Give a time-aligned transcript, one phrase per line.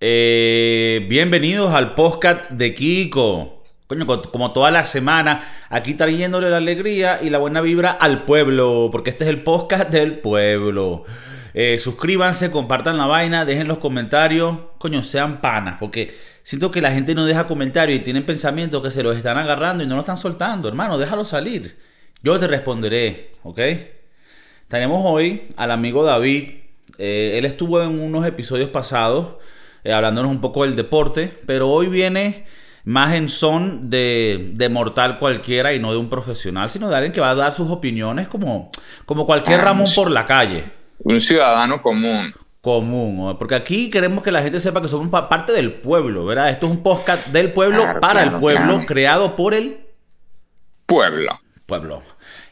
[0.00, 3.64] Eh, bienvenidos al podcast de Kiko.
[3.88, 8.90] Coño, como toda la semana, aquí trayéndole la alegría y la buena vibra al pueblo,
[8.92, 11.02] porque este es el podcast del pueblo.
[11.52, 14.56] Eh, suscríbanse, compartan la vaina, dejen los comentarios.
[14.78, 18.92] Coño, sean panas, porque siento que la gente no deja comentarios y tienen pensamientos que
[18.92, 20.68] se los están agarrando y no lo están soltando.
[20.68, 21.76] Hermano, déjalo salir.
[22.22, 23.60] Yo te responderé, ¿ok?
[24.68, 26.50] Tenemos hoy al amigo David.
[26.98, 29.38] Eh, él estuvo en unos episodios pasados
[29.88, 32.44] eh, hablándonos un poco del deporte, pero hoy viene
[32.84, 37.10] más en son de, de, mortal cualquiera y no de un profesional, sino de alguien
[37.10, 38.70] que va a dar sus opiniones como,
[39.06, 40.64] como cualquier Ramón por la calle.
[40.98, 42.34] Un ciudadano común.
[42.60, 46.50] Común, porque aquí queremos que la gente sepa que somos parte del pueblo, ¿verdad?
[46.50, 49.86] Esto es un podcast del pueblo para el pueblo, creado por el
[50.84, 51.40] pueblo.
[51.64, 52.02] Pueblo.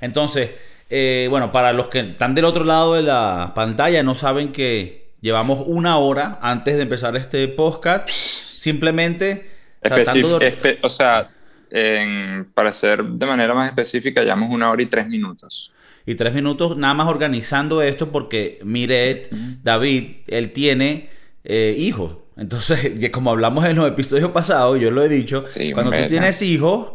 [0.01, 0.53] Entonces,
[0.89, 5.06] eh, bueno, para los que están del otro lado de la pantalla, no saben que
[5.27, 8.09] Llevamos una hora antes de empezar este podcast.
[8.09, 9.51] Simplemente.
[10.83, 11.29] o sea,
[12.55, 15.73] para ser de manera más específica, llevamos una hora y tres minutos.
[16.07, 19.29] Y tres minutos nada más organizando esto porque Miret,
[19.65, 21.11] David, él tiene
[21.43, 22.19] eh, hijos.
[22.37, 25.43] Entonces, como hablamos en los episodios pasados, yo lo he dicho,
[25.75, 26.93] cuando tú tienes hijos...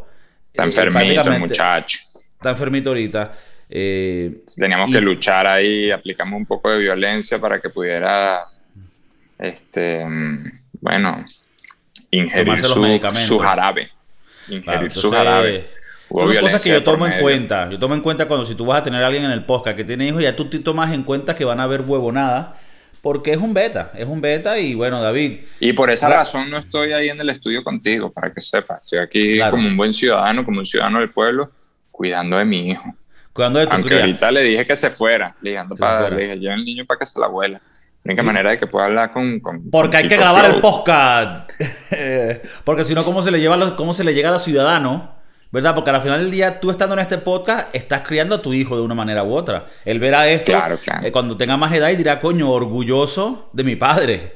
[0.54, 2.00] Está enfermito, muchacho.
[2.38, 3.34] Está enfermito ahorita.
[3.74, 8.44] Eh, Teníamos que luchar ahí, aplicamos un poco de violencia para que pudiera,
[9.40, 10.06] este,
[10.82, 11.26] bueno,
[12.12, 13.90] ingerir su, jarabe.
[14.50, 15.70] Ingerir su jarabe.
[16.10, 17.70] son cosas que yo tomo en cuenta.
[17.70, 19.78] Yo tomo en cuenta cuando si tú vas a tener a alguien en el podcast
[19.78, 22.50] que tiene hijos, ya tú te tomas en cuenta que van a haber huevonadas.
[23.02, 25.40] Porque es un beta, es un beta y bueno, David.
[25.60, 28.82] Y por esa razón no estoy ahí en el estudio contigo, para que sepas.
[28.84, 31.50] Estoy aquí como un buen ciudadano, como un ciudadano del pueblo,
[31.90, 32.96] cuidando de mi hijo.
[33.34, 36.40] Cuando de tu Aunque ahorita le dije que se fuera, le dije, para, le dije,
[36.40, 37.62] lleva el niño para que se la abuela.
[38.04, 39.42] La única manera de que pueda hablar con.
[39.72, 41.52] Porque hay que grabar el podcast.
[42.64, 45.04] Porque si no, ¿cómo se le lleva cómo se le llega a los ciudadanos?
[45.52, 45.76] ¿Verdad?
[45.76, 48.76] Porque al final del día, tú estando en este podcast, estás criando a tu hijo
[48.76, 49.68] de una manera u otra.
[49.84, 51.06] Él verá esto claro, claro.
[51.06, 54.34] Eh, cuando tenga más edad y dirá, coño, orgulloso de mi padre.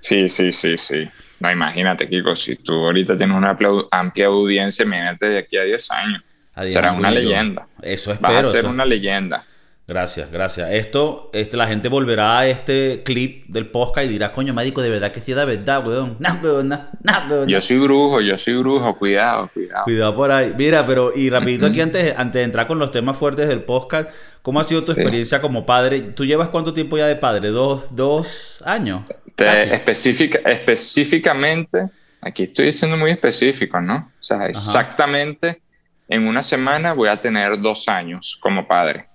[0.00, 1.08] Sí, sí, sí, sí.
[1.38, 3.56] No, imagínate, Kiko, si tú ahorita tienes una
[3.90, 6.22] amplia audiencia, imagínate de aquí a 10 años.
[6.68, 7.66] Será una leyenda.
[7.82, 8.32] Eso espero.
[8.32, 9.44] Va a ser una leyenda.
[9.88, 10.72] Gracias, gracias.
[10.72, 14.90] Esto, este, la gente volverá a este clip del podcast y dirá, coño, médico, de
[14.90, 16.16] verdad que sí da verdad, weón.
[16.20, 16.88] No, weón, no,
[17.30, 17.48] weón.
[17.48, 19.84] Yo soy brujo, yo soy brujo, cuidado, cuidado.
[19.84, 20.52] Cuidado por ahí.
[20.58, 24.10] Mira, pero, y rapidito aquí antes, antes de entrar con los temas fuertes del podcast,
[24.42, 26.00] ¿cómo ha sido tu experiencia como padre?
[26.00, 27.50] ¿Tú llevas cuánto tiempo ya de padre?
[27.50, 29.02] ¿Dos, dos años?
[29.36, 31.90] específica, específicamente,
[32.22, 34.10] aquí estoy siendo muy específico, ¿no?
[34.18, 35.60] O sea, exactamente
[36.08, 39.06] en una semana voy a tener dos años como padre.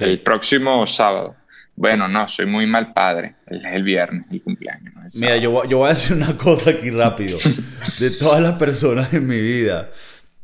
[0.00, 1.36] El próximo sábado.
[1.76, 3.36] Bueno, no, soy muy mal padre.
[3.46, 4.94] Es el viernes, el cumpleaños.
[5.20, 7.38] Mira, yo, yo, voy a decir una cosa aquí rápido.
[8.00, 9.90] de todas las personas en mi vida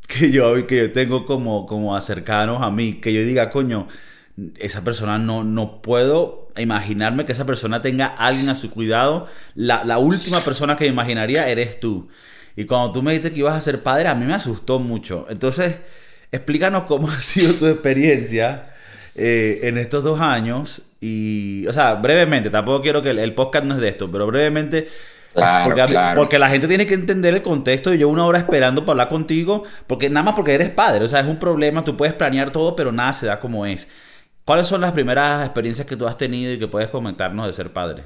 [0.07, 3.87] que yo, que yo tengo como, como cercanos a mí, que yo diga, coño,
[4.57, 9.27] esa persona no, no puedo imaginarme que esa persona tenga alguien a su cuidado.
[9.55, 12.09] La, la última persona que me imaginaría eres tú.
[12.55, 15.25] Y cuando tú me dijiste que ibas a ser padre, a mí me asustó mucho.
[15.29, 15.77] Entonces,
[16.31, 18.69] explícanos cómo ha sido tu experiencia
[19.15, 20.81] eh, en estos dos años.
[21.01, 24.87] Y, o sea, brevemente, tampoco quiero que el, podcast no es de esto, pero brevemente.
[25.33, 28.93] porque, porque, la gente tiene que entender el contexto y yo una hora esperando para
[28.93, 32.15] hablar contigo, porque nada más porque eres padre, o sea, es un problema, tú puedes
[32.15, 33.91] planear todo, pero nada se da como es.
[34.45, 37.73] ¿Cuáles son las primeras experiencias que tú has tenido y que puedes comentarnos de ser
[37.73, 38.03] padre?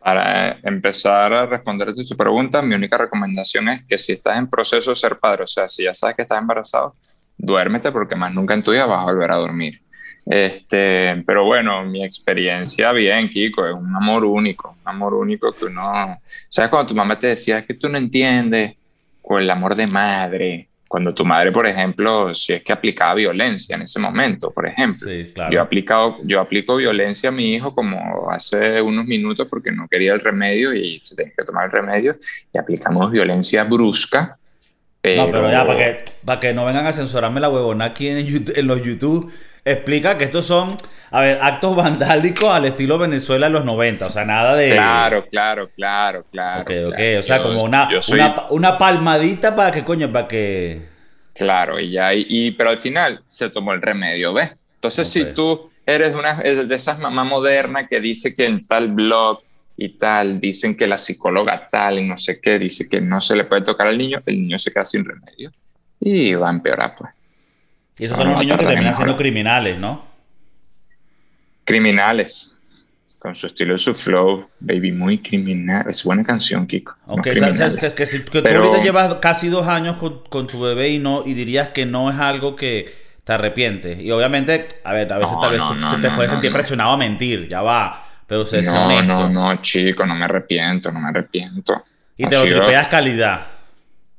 [0.00, 4.48] Para empezar a responder a tu pregunta, mi única recomendación es que si estás en
[4.48, 6.96] proceso de ser padre, o sea, si ya sabes que estás embarazado,
[7.36, 9.82] duérmete porque más nunca en tu vida vas a volver a dormir.
[10.24, 15.66] Este, pero bueno, mi experiencia bien, Kiko, es un amor único, un amor único que
[15.66, 16.18] uno,
[16.48, 16.70] ¿sabes?
[16.70, 18.76] Cuando tu mamá te decía que tú no entiendes
[19.20, 23.76] con el amor de madre, cuando tu madre, por ejemplo, si es que aplicaba violencia
[23.76, 25.08] en ese momento, por ejemplo.
[25.08, 29.86] yo, he aplicado, yo aplico violencia a mi hijo como hace unos minutos porque no
[29.86, 32.18] quería el remedio y se tenía que tomar el remedio
[32.52, 34.36] y aplicamos violencia brusca.
[35.00, 35.26] Pero...
[35.26, 38.44] No, pero ya, para que, para que no vengan a censurarme la huevona aquí en,
[38.56, 39.32] en los YouTube,
[39.64, 40.76] explica que estos son,
[41.10, 44.72] a ver, actos vandálicos al estilo Venezuela en los 90, o sea, nada de...
[44.72, 46.62] Claro, claro, claro, claro.
[46.62, 47.88] Ok, ok, o sea, como una,
[48.50, 50.88] una, palmadita para que, coño, para que...
[51.34, 54.50] Claro, y ya, y, pero al final se tomó el remedio, ¿ves?
[54.74, 59.38] Entonces, si tú eres una de esas mamás modernas que dice que en tal blog
[59.76, 63.36] y tal, dicen que la psicóloga tal y no sé qué, dice que no se
[63.36, 65.52] le puede tocar al niño, el niño se queda sin remedio
[66.00, 67.10] y va a empeorar, pues.
[68.00, 70.02] Y esos son los niños que terminan siendo criminales, ¿no?
[71.64, 72.56] Criminales.
[73.18, 75.84] con su estilo y su flow, baby, muy criminal.
[75.86, 76.96] Es buena canción, Kiko.
[77.04, 81.22] Ok, que, que, tú ahorita llevas casi dos años con, con, tu bebé y no
[81.26, 82.90] y dirías que no es algo que
[83.22, 84.00] te arrepientes.
[84.00, 85.60] Y obviamente, a ver, a veces tal vez
[85.90, 88.06] se te puede sentir presionado a mentir, ya va.
[88.26, 89.28] Pero se no, honesto.
[89.28, 91.84] no, no, chico, no me arrepiento, no me arrepiento.
[92.16, 93.46] Y te lo tripeas calidad.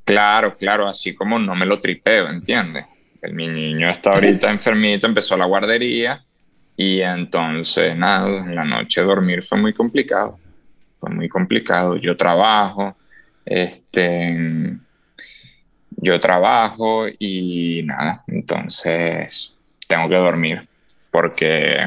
[0.04, 2.84] Claro, claro, así como no me lo tripeo, ¿entiendes?
[3.30, 6.24] Mi niño está ahorita enfermito, empezó la guardería
[6.76, 10.38] y entonces, nada, en la noche dormir fue muy complicado.
[10.98, 11.96] Fue muy complicado.
[11.96, 12.96] Yo trabajo,
[13.44, 14.76] este,
[15.90, 19.54] yo trabajo y nada, entonces
[19.86, 20.68] tengo que dormir
[21.10, 21.86] porque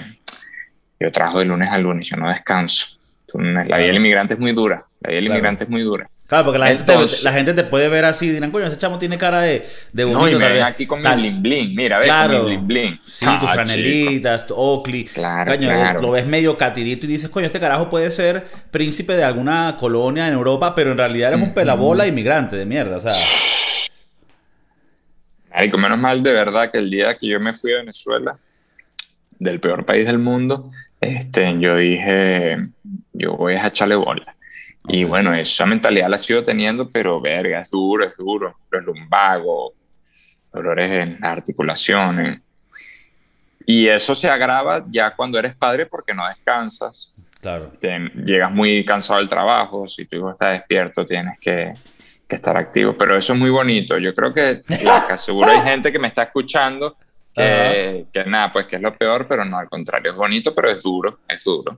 [0.99, 2.97] yo trabajo de lunes a lunes, yo no descanso.
[3.33, 6.09] La vida del inmigrante es muy dura, la vida del inmigrante es muy dura.
[6.27, 8.79] Claro, porque la, gente te, la, gente te, puede ver así y dirán, coño, ese
[8.79, 10.21] chamo tiene cara de, de bonito.
[10.21, 12.67] No, y me ven aquí con mi bling bling, mira, ves claro, con mi bling
[12.67, 12.99] bling.
[13.03, 15.05] Sí, tus franelitas, tu Oakley.
[15.05, 16.01] Claro, claro.
[16.01, 20.27] Lo ves medio catirito y dices, coño, este carajo puede ser príncipe de alguna colonia
[20.27, 23.13] en Europa, pero en realidad eres un pelabola inmigrante de mierda, o sea...
[25.51, 28.35] Marico, menos mal de verdad que el día que yo me fui a Venezuela,
[29.37, 32.67] del peor país del mundo, este, yo dije,
[33.13, 34.34] yo voy a echarle bola.
[34.87, 38.57] Y bueno, esa mentalidad la sigo teniendo, pero verga, es duro, es duro.
[38.69, 39.73] Los lumbagos,
[40.53, 42.41] dolores en las articulaciones.
[43.65, 47.11] Y eso se agrava ya cuando eres padre porque no descansas.
[47.41, 47.71] Claro.
[48.25, 51.73] llegas muy cansado del trabajo, si tu hijo está despierto tienes que,
[52.27, 52.95] que estar activo.
[52.97, 53.97] Pero eso es muy bonito.
[53.97, 56.97] Yo creo que, que seguro hay gente que me está escuchando
[57.33, 60.69] que, que, nada, pues que es lo peor, pero no, al contrario, es bonito, pero
[60.69, 61.77] es duro, es duro.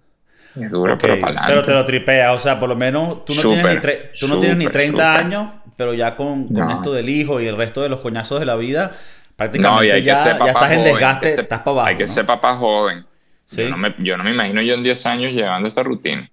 [0.62, 3.42] Es duro, pero para Pero te lo tripea, o sea, por lo menos tú no
[3.42, 7.40] tienes ni, tú no tienes ni 30 años, pero ya con, con esto del hijo
[7.40, 8.92] y el resto de los coñazos de la vida,
[9.36, 11.88] prácticamente ya, ya, estás en desgaste, estás para abajo.
[11.90, 13.06] Hay que ser papá joven.
[13.52, 16.30] Yo, no me, yo no me imagino yo en 10 años llevando esta rutina.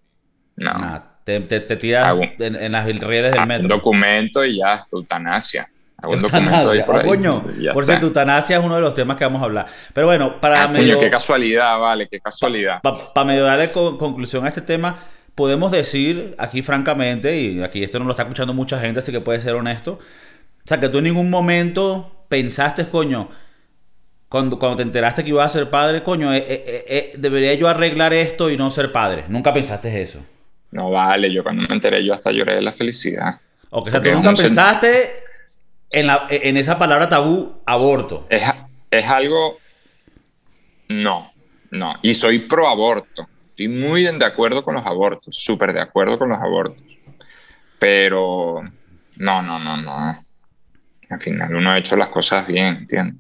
[0.57, 1.03] No.
[1.25, 3.65] te, te, tiras en, las rieles del metro.
[3.65, 5.69] Un documento y ya, eutanasia.
[6.05, 9.67] Por, coño, por cierto, eutanasia es uno de los temas que vamos a hablar.
[9.93, 10.99] Pero bueno, para ah, medio...
[10.99, 12.81] qué casualidad, vale, qué casualidad.
[12.83, 14.99] Para medio darle conclusión a este tema,
[15.35, 19.21] podemos decir aquí francamente, y aquí esto no lo está escuchando mucha gente, así que
[19.21, 19.93] puede ser honesto,
[20.65, 23.29] o sea, que tú en ningún momento pensaste, coño,
[24.31, 27.69] cuando, cuando te enteraste que ibas a ser padre, coño, eh, eh, eh, debería yo
[27.69, 29.25] arreglar esto y no ser padre.
[29.29, 30.21] Nunca pensaste eso.
[30.71, 33.39] No vale, yo cuando me enteré yo hasta lloré de la felicidad.
[33.71, 35.13] O sea, tú nunca pensaste
[35.95, 38.27] en, la, en esa palabra tabú, aborto.
[38.29, 38.43] Es,
[38.91, 39.59] es algo...
[40.89, 41.33] No,
[41.71, 41.95] no.
[42.03, 43.27] Y soy pro aborto.
[43.51, 46.83] Estoy muy de acuerdo con los abortos, súper de acuerdo con los abortos.
[47.79, 48.63] Pero
[49.17, 50.25] no, no, no, no.
[51.11, 53.17] Al final uno ha hecho las cosas bien, ¿entiendes?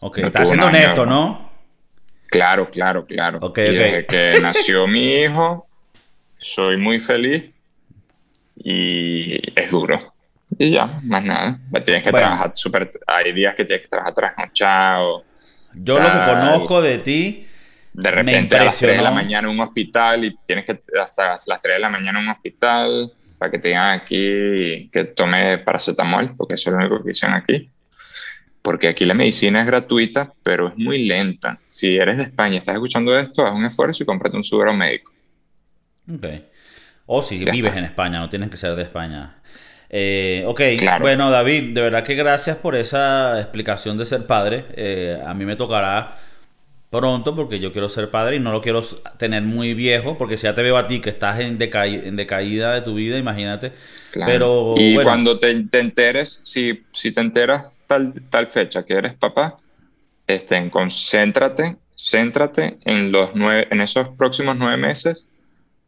[0.00, 1.50] Ok, está siendo honesto, ¿no?
[2.28, 3.38] Claro, claro, claro.
[3.40, 5.66] Okay, desde que nació mi hijo,
[6.38, 7.50] soy muy feliz
[8.56, 10.14] y es duro.
[10.58, 11.58] Y ya, más nada.
[11.84, 12.90] Tienes que trabajar súper.
[13.06, 15.24] Hay días que tienes que trabajar trasnochado.
[15.74, 17.46] Yo lo que conozco de ti.
[17.92, 21.38] De repente a las 3 de la mañana en un hospital y tienes que hasta
[21.46, 25.58] las 3 de la mañana en un hospital para que te digan aquí que tome
[25.58, 27.70] paracetamol, porque eso es lo único que dicen aquí.
[28.60, 31.58] Porque aquí la medicina es gratuita, pero es muy lenta.
[31.66, 34.74] Si eres de España y estás escuchando esto, haz un esfuerzo y cómprate un seguro
[34.74, 35.12] médico.
[36.12, 36.26] Ok.
[37.06, 39.36] O si vives en España, no tienes que ser de España.
[39.88, 40.60] Eh, ok,
[41.00, 44.64] bueno David, de verdad que gracias por esa explicación de ser padre.
[44.76, 46.18] Eh, a mí me tocará
[46.90, 48.82] pronto porque yo quiero ser padre y no lo quiero
[49.18, 52.74] tener muy viejo porque si ya te veo a ti que estás en, en decaída
[52.74, 53.72] de tu vida, imagínate.
[54.12, 59.58] Pero, y cuando te, enteres, si, si te enteras tal, tal fecha que eres papá,
[60.26, 65.28] este, concéntrate, céntrate en, los nueve, en esos próximos nueve meses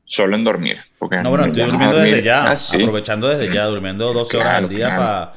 [0.09, 0.79] solo en dormir.
[0.99, 4.69] Porque no, bueno, estoy durmiendo desde ya, ah, aprovechando desde ya, durmiendo 12 horas al
[4.69, 5.33] día para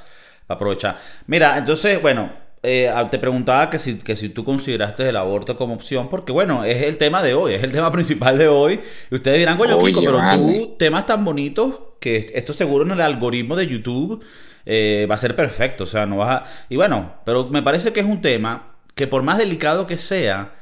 [0.47, 0.97] aprovechar.
[1.27, 2.31] Mira, entonces, bueno,
[2.63, 6.63] eh, te preguntaba que si, que si tú consideraste el aborto como opción, porque bueno,
[6.63, 8.79] es el tema de hoy, es el tema principal de hoy.
[9.11, 13.01] Y ustedes dirán, coño, Kiko, pero tú, temas tan bonitos que esto seguro en el
[13.01, 14.23] algoritmo de YouTube
[14.65, 15.83] eh, va a ser perfecto.
[15.83, 16.45] O sea, no vas a.
[16.69, 20.53] Y bueno, pero me parece que es un tema que por más delicado que sea,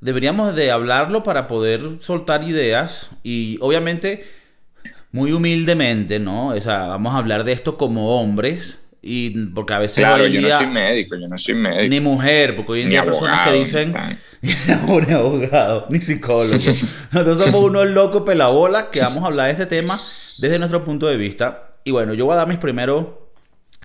[0.00, 4.24] deberíamos de hablarlo para poder soltar ideas y obviamente
[5.12, 6.48] muy humildemente, ¿no?
[6.48, 10.40] O sea, vamos a hablar de esto como hombres y porque a veces claro, yo
[10.40, 11.88] no soy médico, yo no soy médico.
[11.88, 13.92] Ni mujer, porque hoy en día hay personas que dicen
[14.42, 16.52] ni abogado, ni psicólogo.
[17.12, 20.00] Nosotros somos unos locos pelabolas que vamos a hablar de este tema
[20.38, 21.76] desde nuestro punto de vista.
[21.84, 23.06] Y bueno, yo voy a dar mis primeros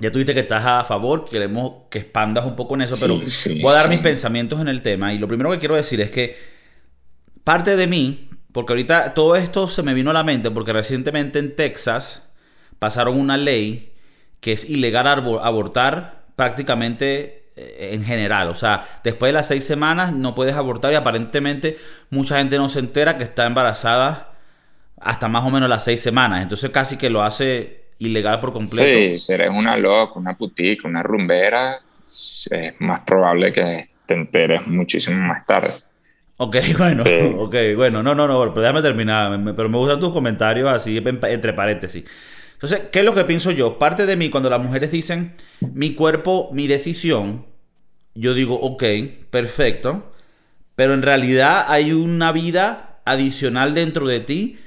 [0.01, 3.17] ya tú dijiste que estás a favor, queremos que expandas un poco en eso, pero
[3.61, 5.13] voy a dar mis pensamientos en el tema.
[5.13, 6.37] Y lo primero que quiero decir es que
[7.43, 11.39] parte de mí porque ahorita todo esto se me vino a la mente porque recientemente
[11.39, 12.27] en Texas
[12.79, 13.93] pasaron una ley
[14.39, 18.49] que es ilegal abortar prácticamente eh, en general.
[18.49, 21.77] O sea, después de las seis semanas no puedes abortar y aparentemente
[22.09, 24.33] mucha gente no se entera que está embarazada
[24.99, 26.41] hasta más o menos las seis semanas.
[26.41, 28.83] Entonces casi que lo hace ilegal por completo.
[28.83, 34.65] Sí, si eres una loca, una putica, una rumbera, es más probable que te enteres
[34.67, 35.71] muchísimo más tarde.
[36.37, 37.03] Ok, bueno,
[37.37, 41.53] ok, bueno, no, no, no, pero déjame terminar, pero me gustan tus comentarios así entre
[41.53, 42.03] paréntesis.
[42.53, 43.77] Entonces, ¿qué es lo que pienso yo?
[43.77, 45.33] Parte de mí, cuando las mujeres dicen
[45.73, 47.45] mi cuerpo, mi decisión,
[48.15, 48.83] yo digo, ok,
[49.29, 50.11] perfecto,
[50.75, 54.57] pero en realidad hay una vida adicional dentro de ti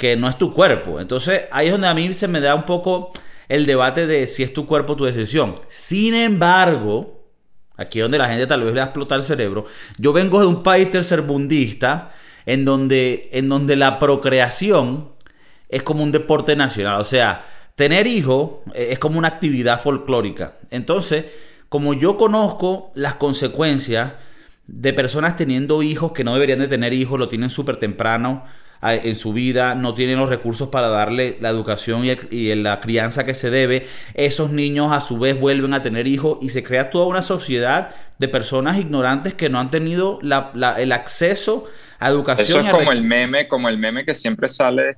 [0.00, 0.98] que no es tu cuerpo.
[0.98, 3.12] Entonces, ahí es donde a mí se me da un poco
[3.48, 5.54] el debate de si es tu cuerpo tu decisión.
[5.68, 7.20] Sin embargo,
[7.80, 9.64] Aquí es donde la gente tal vez le va a explotar el cerebro.
[9.96, 12.12] Yo vengo de un país tercerbundista
[12.44, 15.12] en donde, en donde la procreación
[15.66, 17.00] es como un deporte nacional.
[17.00, 17.42] O sea,
[17.76, 20.58] tener hijos es como una actividad folclórica.
[20.68, 21.24] Entonces,
[21.70, 24.12] como yo conozco las consecuencias
[24.66, 28.44] de personas teniendo hijos que no deberían de tener hijos, lo tienen súper temprano,
[28.82, 33.34] en su vida, no tienen los recursos para darle la educación y, la crianza que
[33.34, 33.86] se debe.
[34.14, 37.94] Esos niños a su vez vuelven a tener hijos y se crea toda una sociedad
[38.18, 41.68] de personas ignorantes que no han tenido el acceso
[41.98, 42.46] a educación.
[42.46, 44.96] Eso es como el meme, como el meme que siempre sale.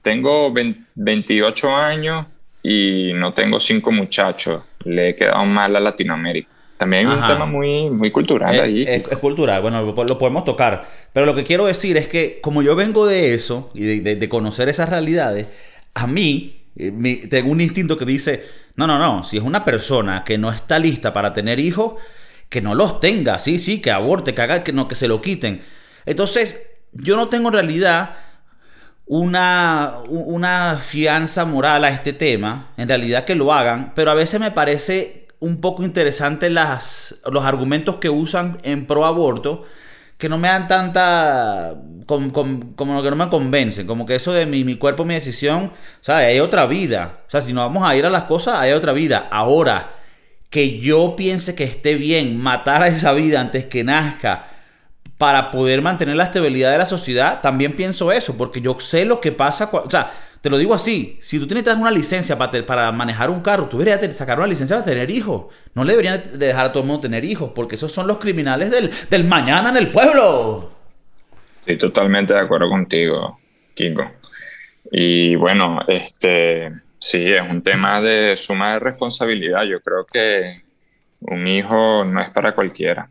[0.00, 0.52] Tengo
[0.94, 2.26] 28 años
[2.62, 4.62] y no tengo cinco muchachos.
[4.84, 6.50] Le he quedado mal a Latinoamérica.
[6.82, 8.84] También hay un tema muy, muy cultural ahí.
[8.86, 10.82] Es, cultural, bueno, lo, podemos tocar.
[11.12, 14.68] Pero lo que quiero decir es que como yo vengo de eso y de, conocer
[14.68, 15.46] esas realidades,
[15.94, 20.24] a mí eh, tengo un instinto que dice, no, no, no, si es una persona
[20.24, 21.94] que no está lista para tener hijos,
[22.48, 25.22] que no los tenga, sí, sí, que aborte, que haga, que no, que se lo
[25.22, 25.62] quiten.
[26.04, 28.16] Entonces, yo no tengo en realidad
[29.06, 34.40] una, una fianza moral a este tema, en realidad que lo hagan, pero a veces
[34.40, 39.64] me parece un poco interesante las, los argumentos que usan en pro aborto
[40.22, 41.74] que no me dan tanta.
[42.06, 42.32] como
[42.76, 43.88] que no me convencen.
[43.88, 45.72] Como que eso de mi, mi cuerpo, mi decisión.
[46.08, 47.22] O hay otra vida.
[47.26, 49.26] O sea, si no vamos a ir a las cosas, hay otra vida.
[49.32, 49.94] Ahora,
[50.48, 54.46] que yo piense que esté bien matar a esa vida antes que nazca
[55.18, 58.38] para poder mantener la estabilidad de la sociedad, también pienso eso.
[58.38, 59.70] Porque yo sé lo que pasa.
[59.72, 63.42] O sea, te lo digo así, si tú tienes una licencia para, para manejar un
[63.42, 65.54] carro, tú deberías sacar una licencia para tener hijos.
[65.72, 68.72] No le deberían dejar a todo el mundo tener hijos, porque esos son los criminales
[69.08, 70.72] del, mañana en el pueblo.
[71.60, 73.38] Estoy totalmente de acuerdo contigo,
[73.74, 74.10] Kiko.
[74.90, 79.62] Y bueno, este sí, es un tema de suma de responsabilidad.
[79.62, 80.62] Yo creo que
[81.20, 83.08] un hijo no es para cualquiera.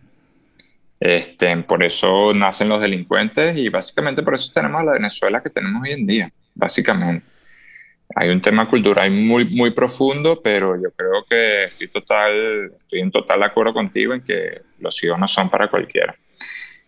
[1.00, 5.50] Este, por eso nacen los delincuentes y básicamente por eso tenemos a la Venezuela que
[5.50, 7.26] tenemos hoy en día básicamente.
[8.16, 13.12] Hay un tema cultural muy, muy profundo, pero yo creo que estoy, total, estoy en
[13.12, 16.16] total acuerdo contigo en que los hijos no son para cualquiera.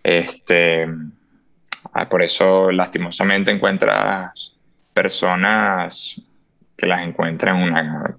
[0.03, 0.85] Este,
[1.93, 4.53] ah, por eso, lastimosamente, encuentras
[4.93, 6.21] personas
[6.75, 8.17] que las encuentran una,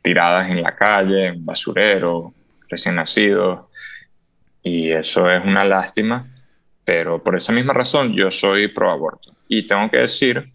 [0.00, 2.32] tiradas en la calle, en basurero,
[2.68, 3.66] recién nacidos,
[4.62, 6.26] y eso es una lástima,
[6.84, 9.34] pero por esa misma razón yo soy pro aborto.
[9.48, 10.50] Y tengo que decir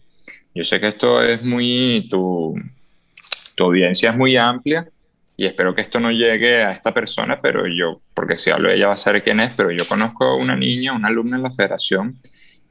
[0.56, 2.54] yo sé que esto es muy, tu,
[3.54, 4.88] tu audiencia es muy amplia
[5.36, 8.86] y espero que esto no llegue a esta persona, pero yo, porque si hablo ella
[8.86, 11.50] va a saber quién es, pero yo conozco a una niña, una alumna en la
[11.50, 12.16] federación,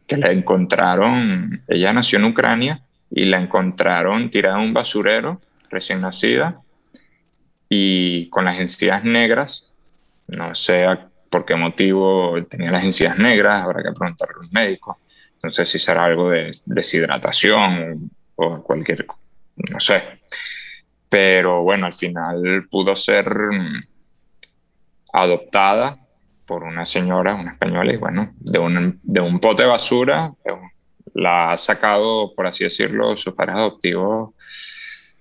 [0.08, 5.39] que la encontraron, ella nació en Ucrania y la encontraron tirada en un basurero,
[5.70, 6.60] recién nacida,
[7.70, 9.75] y con las encías negras,
[10.27, 10.88] no sé
[11.30, 14.98] por qué motivo tenía las encías negras, habrá que preguntarle a los médicos,
[15.46, 19.06] no sé si será algo de deshidratación o cualquier,
[19.58, 20.02] no sé.
[21.08, 23.84] Pero bueno, al final pudo ser mm,
[25.14, 26.00] adoptada
[26.48, 30.34] por una señora, una española, y bueno, de un, de un pote de basura,
[31.14, 34.34] la ha sacado, por así decirlo, sus padres adoptivos.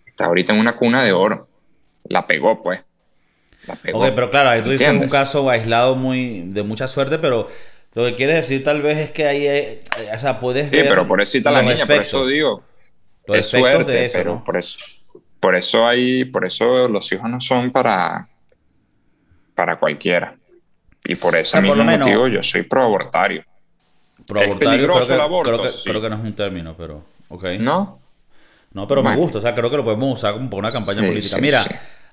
[0.07, 1.49] Está ahorita en una cuna de oro.
[2.05, 2.81] La pegó, pues.
[3.67, 3.99] La pegó.
[3.99, 7.49] Ok, pero claro, ahí tú dices un caso aislado muy de mucha suerte, pero
[7.95, 9.83] lo que quieres decir tal vez es que ahí, eh,
[10.15, 12.63] o sea, puedes sí, pero por eso está la niña, por eso digo,
[13.27, 14.79] los es suerte, de eso, pero por eso,
[15.39, 18.29] por eso hay, por eso los hijos no son para,
[19.55, 20.37] para cualquiera.
[21.07, 23.45] Y por ese mismo motivo yo soy pro-abortario.
[24.27, 27.45] Pro-abortario creo, creo, que, creo que no es un término, pero, ok.
[27.61, 28.01] ¿No?
[28.73, 31.07] No, pero me gusta, o sea, creo que lo podemos usar como para una campaña
[31.07, 31.39] política.
[31.41, 31.63] Mira,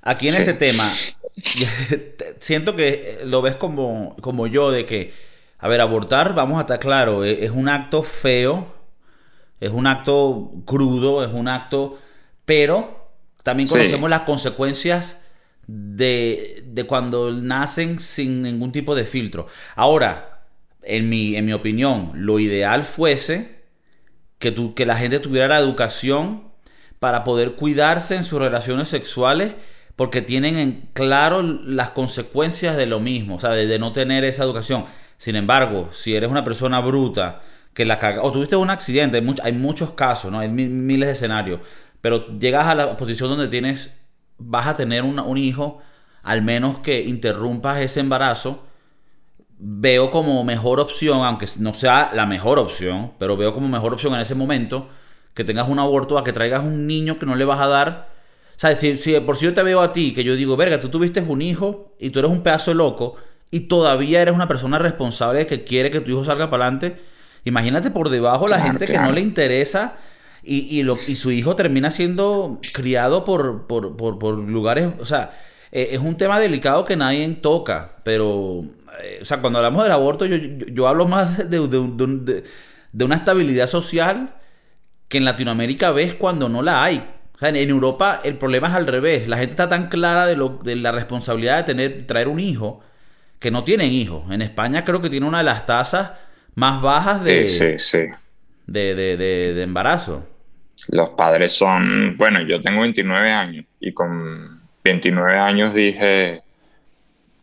[0.03, 0.83] aquí en este tema,
[2.39, 5.30] siento que lo ves como, como yo, de que
[5.61, 8.67] A ver, abortar, vamos a estar claro, e, es, un acto feo,
[9.59, 11.99] es un acto crudo, es un acto,
[12.45, 13.11] pero
[13.43, 15.25] también conocemos las consecuencias
[15.67, 19.47] de, de, cuando nacen sin ningún tipo de filtro.
[19.75, 20.41] Ahora,
[20.83, 23.61] en mi, en mi opinión, lo ideal fuese
[24.39, 26.51] que, tu, que la gente tuviera la educación
[26.99, 29.53] para poder cuidarse en sus relaciones sexuales
[29.95, 34.43] porque tienen en claro las consecuencias de lo mismo, o sea, de, no tener esa
[34.43, 34.85] educación.
[35.21, 37.43] Sin embargo, si eres una persona bruta
[37.75, 40.39] que la caga, o tuviste un accidente, hay, hay muchos casos, ¿no?
[40.39, 41.59] Hay miles de escenarios,
[42.01, 44.01] pero llegas a la posición donde tienes,
[44.39, 45.77] vas a tener un hijo,
[46.23, 48.65] al menos que interrumpas ese embarazo,
[49.59, 54.15] veo como mejor opción, aunque no sea la mejor opción, pero veo como mejor opción
[54.15, 54.89] en ese momento
[55.35, 58.09] que tengas un aborto a que traigas un niño que no le vas a dar
[58.51, 60.89] o sea, si, por si yo te veo a ti, que yo digo, verga, tú
[60.89, 63.15] tuviste un hijo y tú eres un pedazo loco
[63.51, 66.95] y todavía eres una persona responsable que quiere que tu hijo salga para adelante,
[67.43, 69.97] imagínate por debajo la gente que no le interesa
[70.43, 75.37] y, lo, y, su hijo termina siendo criado por, por, lugares, o sea,
[75.71, 78.63] eh, es un tema delicado que nadie toca, pero,
[79.03, 82.43] eh, o sea, cuando hablamos del aborto, yo, yo, hablo más de, de,
[82.91, 84.33] de, una estabilidad social
[85.07, 87.03] que en Latinoamérica ves cuando no la hay
[87.41, 89.27] en Europa el problema es al revés.
[89.27, 92.81] La gente está tan clara de, lo, de la responsabilidad de tener, traer un hijo
[93.41, 94.31] que no tienen hijos.
[94.31, 96.11] En España creo que tiene una de las tasas
[96.53, 97.47] más bajas de,
[98.67, 100.27] de, de, de, embarazo.
[100.89, 106.41] Los padres son, bueno, yo tengo 29 años y con 29 años dije,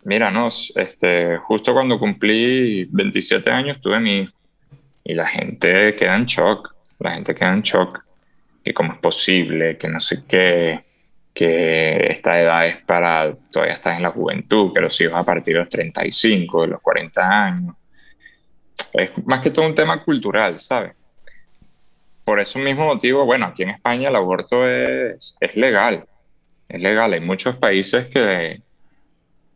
[0.05, 4.33] mira, no, este, justo cuando cumplí 27 años tuve mi hijo
[5.03, 8.05] y la gente queda en shock, la gente queda en shock
[8.65, 10.85] que cómo es posible, que no sé qué,
[11.39, 15.55] que esta edad es para, todavía estás en la juventud, que los hijos a partir
[15.55, 17.77] de los 35, de los 40 años.
[18.93, 20.95] Es más que todo un tema cultural, ¿sabes?
[22.25, 26.07] Por ese mismo motivo, bueno, aquí en España el aborto es, es legal,
[26.69, 27.13] es legal.
[27.13, 28.61] Hay muchos países que,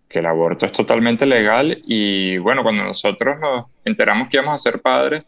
[0.09, 4.71] que el aborto es totalmente legal y bueno, cuando nosotros nos enteramos que íbamos a
[4.71, 5.25] ser padres,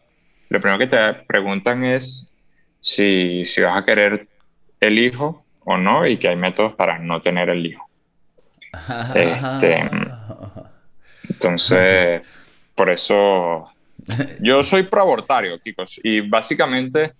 [0.47, 2.31] lo primero que te preguntan es
[2.79, 4.29] si, si vas a querer
[4.79, 7.89] el hijo o no y que hay métodos para no tener el hijo.
[9.13, 9.89] Este,
[11.29, 12.21] entonces,
[12.73, 13.63] por eso
[14.39, 17.13] yo soy proabortario, chicos, y básicamente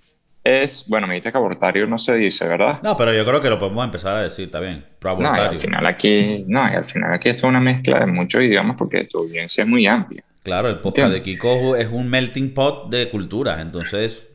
[0.43, 2.79] es, bueno, me dijiste que abortario no se dice, ¿verdad?
[2.83, 5.43] No, pero yo creo que lo podemos empezar a decir también, proabortario.
[5.43, 8.43] No, al final aquí, no, y al final aquí esto es una mezcla de muchos
[8.43, 10.23] idiomas porque tu audiencia es muy amplia.
[10.43, 14.27] Claro, el podcast de Kiko es un melting pot de cultura, entonces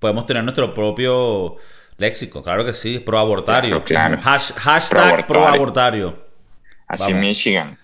[0.00, 1.56] podemos tener nuestro propio
[1.96, 3.82] léxico, claro que sí, proabortario.
[3.84, 6.24] Claro, hashtag proabortario.
[6.86, 7.78] Así Michigan.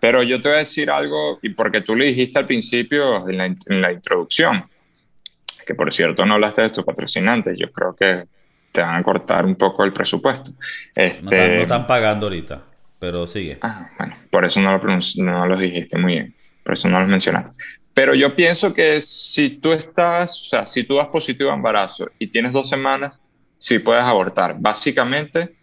[0.00, 3.82] Pero yo te voy a decir algo, y porque tú le dijiste al principio, en
[3.82, 4.64] la, introducción,
[5.66, 8.24] que por cierto no hablaste de tus patrocinantes, yo creo que
[8.72, 10.52] te van a cortar un poco el presupuesto.
[10.94, 12.62] Este, no, están, pagando ahorita,
[12.98, 13.58] pero sigue.
[13.60, 16.34] Ah, bueno, por eso no lo, no lo dijiste muy bien,
[16.64, 17.50] por eso no los mencionaste.
[17.92, 22.08] Pero yo pienso que si tú estás, o sea, si tú das positivo a embarazo
[22.18, 23.20] y tienes dos semanas,
[23.60, 24.56] sí puedes abortar.
[24.58, 25.54] Básicamente,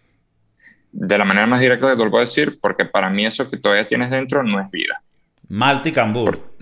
[0.91, 3.57] de la manera más directa que te lo puedo decir, porque para mí eso que
[3.57, 5.01] todavía tienes dentro no es vida.
[5.49, 6.53] Malta y cambur.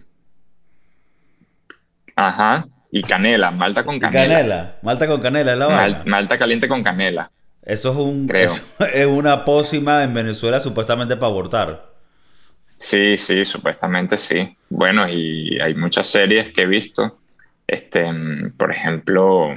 [2.15, 2.65] Ajá.
[2.89, 4.36] Y canela, malta con canela.
[4.36, 7.30] canela, malta con canela es la Malta caliente con canela.
[7.62, 8.30] Eso es un
[8.93, 11.93] es una pócima en Venezuela supuestamente para abortar.
[12.78, 14.56] Sí, sí, supuestamente sí.
[14.69, 17.19] Bueno, y hay muchas series que he visto.
[17.67, 18.06] Este,
[18.58, 19.54] por ejemplo,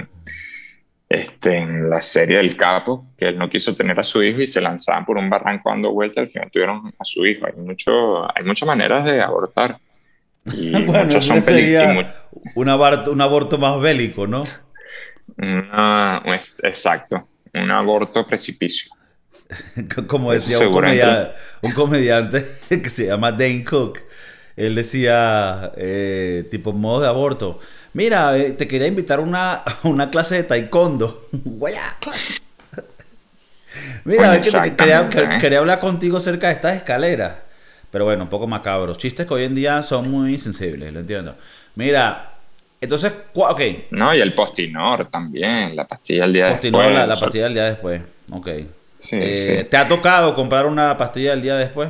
[1.09, 4.47] este, en la serie del Capo, que él no quiso tener a su hijo y
[4.47, 7.47] se lanzaban por un barranco dando vueltas, al final tuvieron a su hijo.
[7.47, 9.79] Hay, mucho, hay muchas maneras de abortar.
[10.45, 12.13] Y muchos son sería
[12.53, 14.43] un, aborto, un aborto más bélico, ¿no?
[16.63, 18.91] exacto, un aborto precipicio.
[20.07, 23.99] Como decía un, comediante, que se llama Dane Cook,
[24.55, 27.59] él decía, eh, tipo modo de aborto,
[27.99, 31.27] mira, eh, te quería invitar a una, una clase de taekwondo.
[34.05, 37.33] mira, quería, hablar contigo cerca de estas escaleras.
[37.91, 38.97] Pero bueno, un poco macabros.
[38.97, 41.35] Chistes que hoy en día son muy sensibles, lo entiendo.
[41.75, 42.35] Mira,
[42.79, 43.61] entonces, ok.
[43.91, 46.91] No, y el postinor también, la pastilla del día después.
[46.91, 48.47] La, la pastilla del día después, ok.
[49.11, 51.89] Eh, ¿Te ha tocado comprar una pastilla el día después?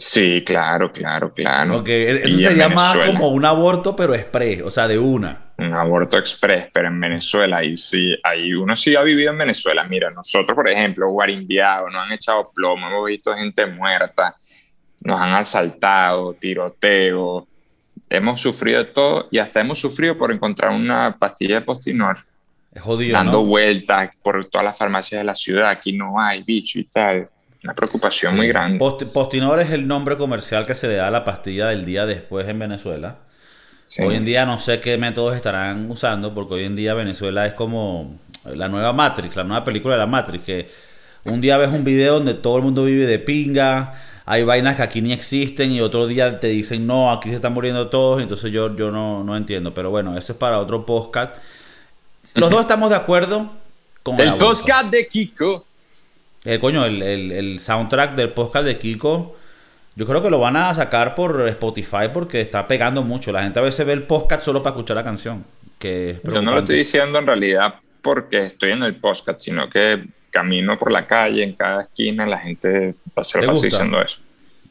[0.00, 1.78] Sí, claro, claro, claro.
[1.78, 5.50] Ok, e-, eso sería más como un aborto, pero express, o sea, de una.
[5.58, 9.82] Un aborto express, pero en Venezuela, y sí, ahí uno sí ha vivido en Venezuela.
[9.82, 14.36] Mira, nosotros, por ejemplo, guarimbiados, nos han echado plomo, hemos visto gente muerta,
[15.00, 17.48] nos han asaltado, tiroteo,
[18.08, 22.18] hemos sufrido de todo y hasta hemos sufrido por encontrar una pastilla de postinor.
[22.72, 23.46] Es jodido, Dando ¿no?
[23.46, 25.70] vueltas por todas las farmacias de la ciudad.
[25.70, 27.28] Aquí no hay bicho y tal.
[27.64, 28.78] Una preocupación muy grande.
[28.78, 32.06] Post- Postinor es el nombre comercial que se le da a la pastilla del día
[32.06, 33.16] después en Venezuela.
[33.80, 34.02] Sí.
[34.02, 37.54] Hoy en día no sé qué métodos estarán usando, porque hoy en día Venezuela es
[37.54, 40.70] como la nueva Matrix, la nueva película de la Matrix, que
[41.26, 43.94] un día ves un video donde todo el mundo vive de pinga,
[44.26, 47.54] hay vainas que aquí ni existen y otro día te dicen, no, aquí se están
[47.54, 51.34] muriendo todos, entonces yo, yo no, no entiendo, pero bueno, eso es para otro podcast.
[52.34, 53.50] Los dos estamos de acuerdo
[54.02, 54.46] con El aborto.
[54.48, 55.64] podcast de Kiko.
[56.44, 59.36] Eh, coño, el, el- el soundtrack del podcast de Kiko,
[59.96, 63.32] yo creo que lo van a sacar por Spotify porque está pegando mucho.
[63.32, 65.44] La gente a veces ve el podcast solo para escuchar la canción.
[65.78, 69.68] Que es Yo no lo estoy diciendo en realidad porque estoy en el podcast, sino
[69.68, 74.00] que camino por la calle, en cada esquina, la gente se ¿Te lo pasa diciendo
[74.00, 74.18] eso.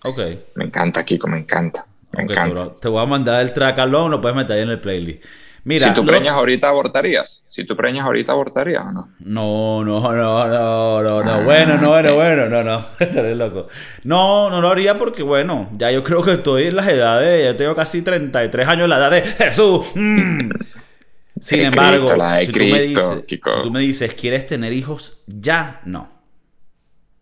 [0.03, 0.19] Ok.
[0.55, 1.85] Me encanta, Kiko, me encanta.
[2.13, 2.73] Me encanta.
[2.73, 5.23] Te voy a mandar el track alone, lo puedes meter ahí en el playlist.
[5.63, 7.43] Mira, si tú lo- preñas ahorita, abortarías.
[7.47, 9.09] Si tú preñas ahorita, abortarías o no.
[9.19, 11.31] No, no, no, no, no, no.
[11.31, 12.85] Ah, Bueno, no, bueno, bueno, no, no.
[12.99, 13.67] Estaré loco.
[14.03, 17.57] No, no lo haría porque, bueno, ya yo creo que estoy en las edades, ya
[17.57, 19.91] tengo casi 33 años, la edad de Jesús.
[19.95, 20.49] Mm.
[21.41, 23.55] Sin embargo, Cristo, la de si, tú me Cristo, dices, Kiko.
[23.57, 25.21] si tú me dices, ¿quieres tener hijos?
[25.27, 26.09] Ya, no.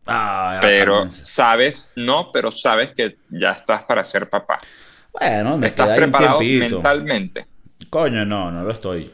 [0.07, 4.59] Ah, Pero sabes, no, pero sabes que ya estás para ser papá.
[5.11, 7.45] bueno, me Estás preparado mentalmente.
[7.95, 9.09] Coño, no, no lo estoy.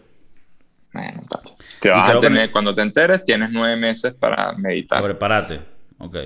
[0.91, 1.19] Bueno.
[1.79, 5.59] Te vas a tener, cuando te enteres, tienes nueve meses para meditar Prepárate.
[5.99, 6.17] Ok.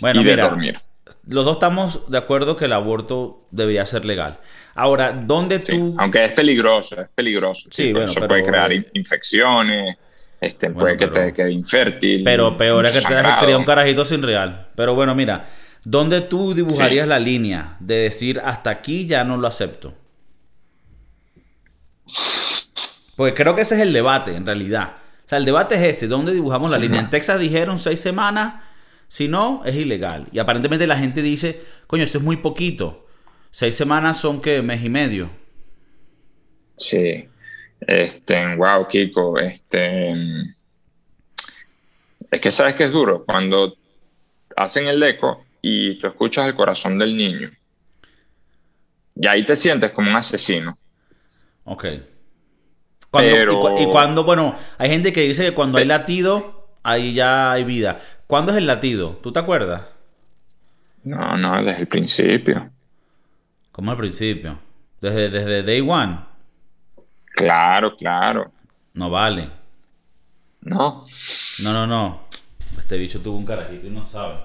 [0.00, 0.80] Bueno, y de mira, dormir.
[1.28, 4.38] los dos estamos de acuerdo que el aborto debería ser legal.
[4.74, 5.94] Ahora, ¿dónde Sí, tú...
[5.98, 7.68] Aunque es peligroso, es peligroso.
[7.70, 9.98] Sí, Sí, bueno, eso pero- puede crear in- infecciones,
[10.40, 12.24] este, Bueno, puede que pero- te quede infértil.
[12.24, 14.68] Pero peor es que te hayas un carajito sin real.
[14.74, 15.44] Pero bueno, mira,
[15.84, 19.92] ¿dónde tú dibujarías la línea de decir hasta aquí ya no lo acepto?
[23.16, 24.96] Porque creo que ese es el debate, en realidad.
[25.24, 27.00] O sea, el debate es ese, ¿dónde dibujamos la línea?
[27.00, 28.62] En Texas dijeron seis semanas,
[29.08, 30.28] si no, es ilegal.
[30.32, 33.06] Y aparentemente la gente dice, coño, esto es muy poquito.
[33.50, 35.30] Seis semanas son que mes y medio.
[36.76, 37.28] Sí.
[37.80, 40.12] Este, wow, Kiko, este.
[42.30, 43.76] Es que sabes que es duro cuando
[44.56, 47.50] hacen el eco y tú escuchas el corazón del niño.
[49.14, 50.78] Y ahí te sientes como un asesino.
[51.66, 51.84] Ok.
[53.10, 56.68] Cuando, Pero- y, cu- y cuando, bueno, hay gente que dice que cuando hay latido,
[56.82, 57.98] ahí ya hay vida.
[58.26, 59.18] ¿Cuándo es el latido?
[59.22, 59.82] ¿Tú te acuerdas?
[61.04, 62.70] No, no, desde el principio.
[63.70, 64.58] Como al principio.
[65.00, 66.18] Desde, desde day one.
[67.34, 68.50] Claro, claro.
[68.94, 69.50] No vale.
[70.62, 71.02] No.
[71.62, 72.20] No, no, no.
[72.78, 74.38] Este bicho tuvo un carajito y no sabe.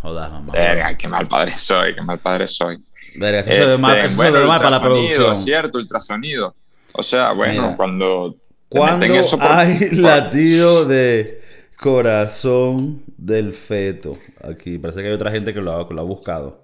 [0.00, 0.52] Jodas, mamá.
[0.52, 2.82] Verga, qué mal padre soy, qué mal padre soy.
[3.14, 5.36] Verga, eso se ve mal, Este, se ve mal para la producción.
[5.36, 6.54] cierto, ultrasonido.
[6.92, 7.76] O sea, bueno, Mira.
[7.76, 8.36] cuando
[8.68, 11.42] te ¿Cuándo meten eso por- hay por- latido de
[11.78, 14.18] corazón del feto?
[14.42, 16.62] Aquí, parece que hay otra gente que lo ha, que lo ha buscado.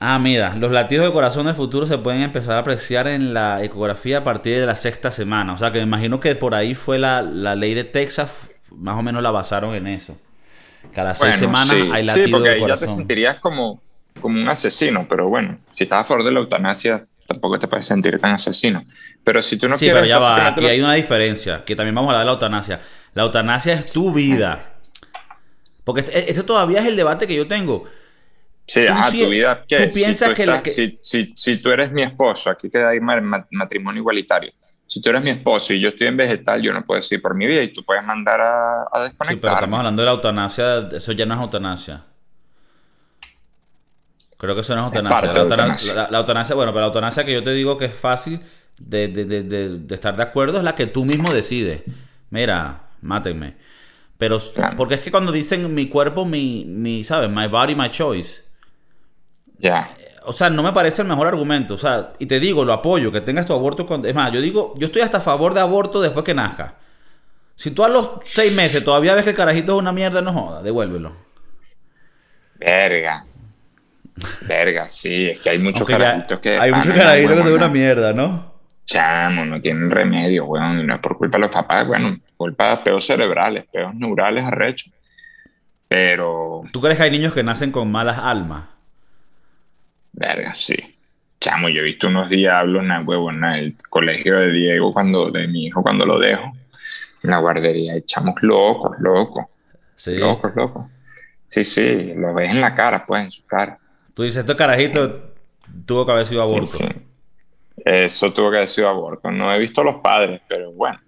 [0.00, 3.62] Ah, mira, los latidos de corazón del futuro se pueden empezar a apreciar en la
[3.62, 5.52] ecografía a partir de la sexta semana.
[5.52, 8.30] O sea, que me imagino que por ahí fue la, la ley de Texas,
[8.76, 10.16] más o menos la basaron en eso.
[10.92, 12.96] Que a las seis semanas sí, hay sí, latido porque de ahí ya te corazón.
[12.96, 13.80] sentirías como,
[14.20, 17.86] como un asesino, pero bueno, si estás a favor de la eutanasia, tampoco te puedes
[17.86, 18.82] sentir tan asesino.
[19.24, 20.02] Pero si tú no sí, quieres...
[20.02, 22.32] pero ya va, aquí lo- hay una diferencia, que también vamos a hablar de la
[22.32, 22.80] eutanasia.
[23.14, 24.72] La eutanasia es tu vida.
[25.84, 27.84] Porque este, este todavía es el debate que yo tengo.
[28.66, 29.86] Sí, tú ajá, sí- tu vida, ¿qué?
[29.86, 32.68] tú piensas si, tú que la que- si, si- si tú eres mi esposo, aquí
[32.68, 34.52] queda ahí ma- ma- matrimonio igualitario.
[34.88, 37.34] Si tú eres mi esposo y yo estoy en vegetal, yo no puedo decir por
[37.34, 39.40] mi vida y tú puedes mandar a, a Sí, desconectar.
[39.40, 42.04] pero estamos hablando de la eutanasia, eso ya no es eutanasia.
[44.38, 45.32] Creo que eso no es eutanasia.
[45.32, 45.94] La, eutanasia.
[45.94, 48.40] la- la eutanasia, bueno, pero la eutanasia que yo te digo que es fácil
[48.78, 51.82] de, de- de- estar de acuerdo es la que tú mismo decides.
[52.30, 53.54] Mira, mátenme.
[54.18, 54.76] Pero, Claro.
[54.76, 57.30] porque es que cuando dicen mi cuerpo, mi, mi, ¿sabes?
[57.30, 58.42] My body, my choice.
[59.58, 59.88] Ya.
[60.24, 61.74] O sea, no me parece el mejor argumento.
[61.74, 63.86] O sea, y te digo, lo apoyo, que tengas tu aborto.
[63.86, 64.04] Con...
[64.04, 66.74] Es más, yo digo, yo estoy hasta a favor de aborto después que nazca.
[67.54, 70.32] Si tú a los seis meses todavía ves que el carajito es una mierda, no
[70.32, 71.12] joda, devuélvelo.
[72.58, 73.24] Verga.
[74.42, 76.56] Verga, sí, es que hay muchos carajitos que.
[76.58, 78.54] hay muchos carajitos que son una mierda, ¿no?
[78.86, 80.80] Chamo, no tienen remedio, weón.
[80.80, 84.44] Y no es por culpa de los papás, bueno, culpa de peos cerebrales, peos neurales
[84.44, 84.92] arrechos.
[85.88, 88.64] Pero, ¿Tú crees que hay niños que nacen con malas almas?
[90.12, 90.74] verga, sí.
[91.38, 95.66] Chamo, yo he visto unos diablos, na huevona, el colegio de Diego, cuando, de mi
[95.66, 96.52] hijo, cuando lo dejo,
[97.22, 99.44] en la guardería, y chamos locos, locos,
[99.94, 100.16] Sí.
[100.16, 100.86] locos, locos.
[101.48, 103.78] Sí, sí, lo ves en la cara, pues, en su cara.
[104.16, 105.12] Tú dices, estos carajitos
[105.84, 106.78] tuvo que haber sido aborto.
[107.84, 109.30] Eso tuvo que haber sido aborto.
[109.30, 110.98] No he visto a los padres, pero bueno.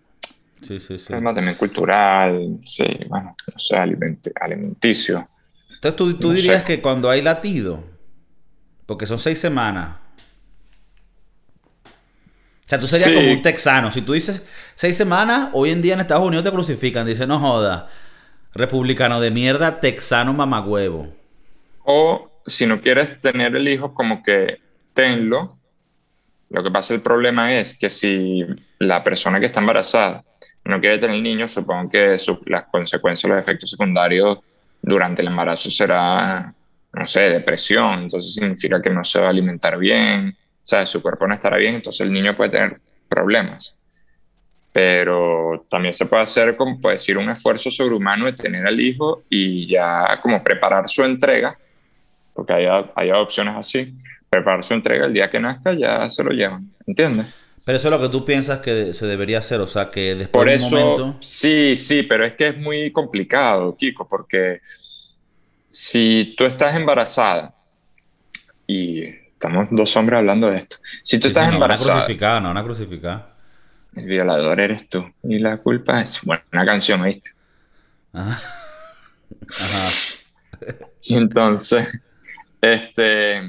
[0.60, 1.06] Sí, sí, sí.
[1.06, 5.26] Tema también cultural, sí, bueno, no sé, alimenticio.
[5.72, 7.82] Entonces tú, tú dirías que cuando hay latido,
[8.84, 9.96] porque son seis semanas.
[11.86, 13.90] O sea, tú serías como un texano.
[13.90, 17.06] Si tú dices seis semanas, hoy en día en Estados Unidos te crucifican.
[17.06, 17.88] Dice, no joda.
[18.52, 21.08] Republicano de mierda, texano mamagüevo.
[21.84, 24.58] O si no quieres tener el hijo, como que
[24.94, 25.58] tenlo.
[26.50, 28.44] Lo que pasa, el problema es que si
[28.78, 30.24] la persona que está embarazada
[30.64, 34.38] no quiere tener el niño, supongo que las consecuencias, los efectos secundarios
[34.80, 36.52] durante el embarazo será,
[36.92, 38.04] no sé, depresión.
[38.04, 41.76] Entonces significa que no se va a alimentar bien, sea, su cuerpo no estará bien,
[41.76, 43.78] entonces el niño puede tener problemas
[44.70, 49.24] pero también se puede hacer, como puede decir, un esfuerzo sobrehumano de tener al hijo
[49.28, 51.58] y ya como preparar su entrega,
[52.38, 53.92] porque hay, hay opciones así,
[54.30, 57.26] preparar su entrega el día que nazca ya se lo llevan, ¿entiendes?
[57.64, 60.70] Pero eso es lo que tú piensas que se debería hacer, o sea, que después
[60.70, 61.16] de un momento...
[61.20, 64.60] Sí, sí, pero es que es muy complicado, Kiko, porque
[65.68, 67.56] si tú estás embarazada
[68.68, 71.94] y estamos dos hombres hablando de esto, si tú estás embarazada...
[71.94, 73.34] No, crucificada, no, una crucificada
[73.98, 75.04] el violador eres tú.
[75.24, 77.30] Y la culpa es, bueno, una canción, ¿viste?
[78.12, 78.40] Ajá.
[81.02, 82.00] Y entonces,
[82.60, 83.40] este,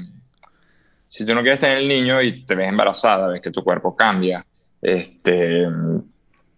[1.08, 3.96] si tú no quieres tener el niño y te ves embarazada, ves que tu cuerpo
[3.96, 4.44] cambia,
[4.80, 5.66] este,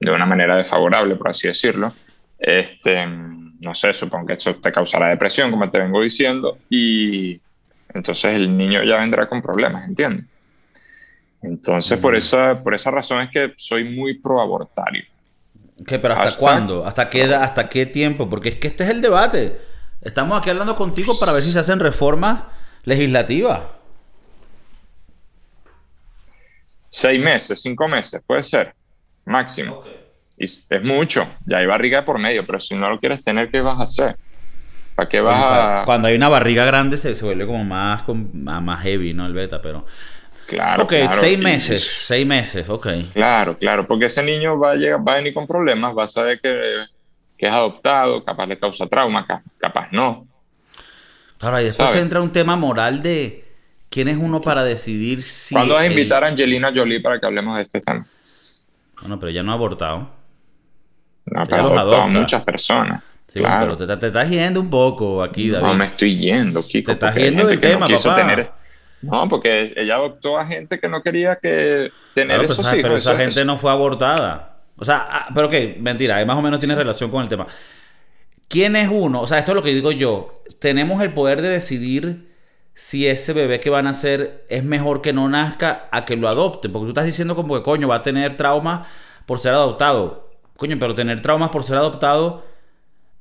[0.01, 1.93] de una manera desfavorable, por así decirlo,
[2.39, 7.41] este, no sé, supongo que eso te causará depresión, como te vengo diciendo, y
[7.95, 10.27] entonces el niño ya vendrá con problemas, ¿entiendes?
[11.43, 15.05] Entonces, por, esa, por esa razón es que soy muy pro-abortario.
[15.87, 15.99] ¿Qué?
[15.99, 16.87] ¿Pero hasta, cuándo?
[16.87, 18.31] ¿Hasta qué, ¿Hasta qué tiempo?
[18.31, 19.59] Porque es que este es el debate.
[20.03, 22.43] Estamos aquí hablando contigo para ver si se hacen reformas
[22.85, 23.61] legislativas.
[26.89, 28.75] Seis meses, cinco meses, puede ser.
[29.25, 29.83] Máximo.
[30.37, 31.27] Y es mucho.
[31.47, 34.17] Ya hay barriga por medio, pero si no lo quieres tener, ¿qué vas a hacer?
[34.97, 35.83] ¿Para qué vas a...?
[35.87, 39.25] Cuando hay una barriga grande se, se vuelve como más, más heavy, ¿no?
[39.27, 39.87] El beta, pero...
[40.49, 40.83] Claro.
[40.83, 42.89] Ok, seis meses, seis meses, ok.
[43.15, 46.09] Claro, claro, porque ese niño va a, llegar, va a venir con problemas, va a
[46.09, 46.51] saber que,
[47.47, 49.27] es adoptado, capaz le causa trauma,
[49.59, 50.27] capaz no.
[51.39, 53.45] Claro, y después entra un tema moral de
[53.89, 55.55] quién es uno para decidir si.
[55.55, 58.05] ¿Cuándo vas a invitar a Angelina Jolie para que hablemos de este tema?
[59.01, 60.09] Bueno, pero ya no ha abortado.
[61.27, 63.03] No, pero ha adoptado muchas personas.
[63.27, 65.67] Sí, pero te, te, estás yendo un poco aquí, David.
[65.67, 66.87] No me estoy yendo, Kiko.
[66.87, 68.55] Te estás yendo del tema, papá.
[69.03, 72.79] No, porque ella adoptó a gente que no quería que tener esos hijos.
[72.83, 74.52] Pero esa gente no fue abortada.
[74.77, 77.45] O sea, ah, pero que, mentira, más o menos tiene relación con el tema.
[78.49, 79.23] ¿Quién es uno?
[79.23, 80.43] O sea, esto es lo que digo yo.
[80.59, 82.33] Tenemos el poder de decidir
[82.75, 86.29] si ese bebé que van a nacer es mejor que no nazca a que lo
[86.29, 86.73] adopten.
[86.73, 88.87] Porque tú estás diciendo como que, coño, va a tener traumas
[89.27, 90.31] por ser adoptado.
[90.57, 92.45] Coño, pero tener traumas por ser adoptado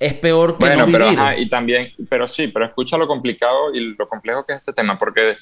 [0.01, 1.01] es peor que no vivir.
[1.15, 4.73] Pero, y también, pero sí, pero escucha lo complicado y lo complejo que es este
[4.73, 5.35] tema, porque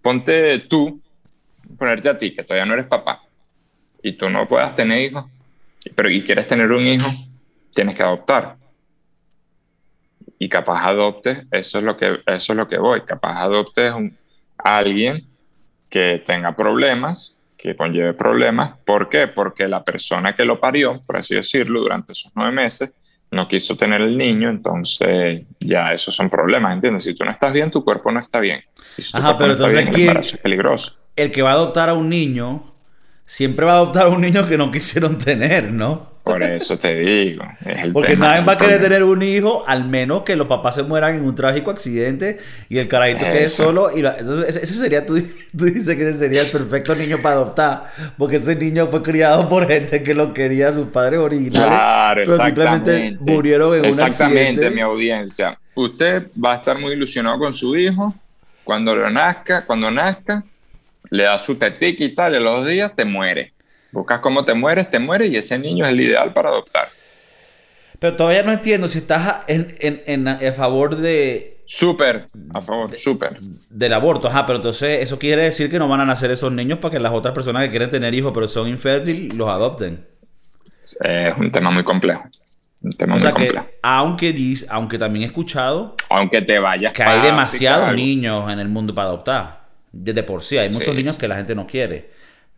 [0.00, 1.00] ponte tú,
[1.76, 3.22] ponerte a ti, que todavía no eres papá,
[4.00, 5.24] y tú no puedas tener hijos,
[5.94, 7.08] pero y quieres tener un hijo,
[7.74, 8.56] tienes que adoptar.
[10.38, 13.92] Y capaz adoptes, eso es lo que, eso es lo que voy, capaz adoptes
[14.58, 15.26] a alguien
[15.88, 18.76] que tenga problemas, que conlleve problemas.
[18.84, 19.28] ¿Por qué?
[19.28, 22.92] Porque la persona que lo parió, por así decirlo, durante esos nueve meses,
[23.30, 27.04] no quiso tener el niño, entonces ya esos son problemas, ¿entiendes?
[27.04, 28.62] Si tú no estás bien, tu cuerpo no está bien.
[29.14, 30.96] Ajá, pero entonces el es peligroso.
[31.16, 32.75] El que va a adoptar a un niño,
[33.26, 36.16] siempre va a adoptar a un niño que no quisieron tener, ¿no?
[36.26, 37.44] Por eso te digo.
[37.92, 41.14] Porque nadie va a querer tener un hijo, al menos que los papás se mueran
[41.14, 43.96] en un trágico accidente y el carajito quede solo.
[43.96, 47.84] Y entonces, ese sería, tú, dices que ese sería el perfecto niño para adoptar.
[48.18, 51.68] Porque ese niño fue criado por gente que lo quería, sus padres originales.
[51.68, 54.04] Claro, pero simplemente murieron en un accidente.
[54.04, 55.56] Exactamente, mi audiencia.
[55.76, 58.12] Usted va a estar muy ilusionado con su hijo.
[58.64, 60.42] Cuando lo nazca, cuando nazca,
[61.10, 63.52] le da su tetica y tal, y a los días te muere.
[63.92, 66.88] Buscas cómo te mueres, te mueres y ese niño es el ideal para adoptar.
[67.98, 71.62] Pero todavía no entiendo si estás en, en, a favor de...
[71.64, 73.38] Súper, a favor, súper.
[73.70, 76.78] Del aborto, ajá, pero entonces eso quiere decir que no van a nacer esos niños
[76.78, 80.06] para que las otras personas que quieren tener hijos pero son infértiles los adopten.
[80.82, 82.24] Es un tema muy complejo.
[82.82, 83.66] Un tema muy complejo.
[83.82, 85.96] aunque, aunque también he escuchado...
[86.10, 89.65] Aunque te vayas Que hay demasiados niños en el mundo para adoptar.
[89.92, 92.10] De por sí, hay muchos niños que la gente no quiere.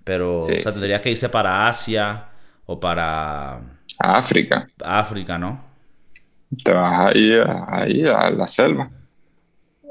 [0.05, 2.27] Pero, o sea, tendrías que irse para Asia
[2.67, 3.61] o para...
[3.99, 4.69] África.
[4.83, 5.65] África, ¿no?
[6.65, 7.33] Te vas ahí,
[7.69, 8.91] ahí a la selva.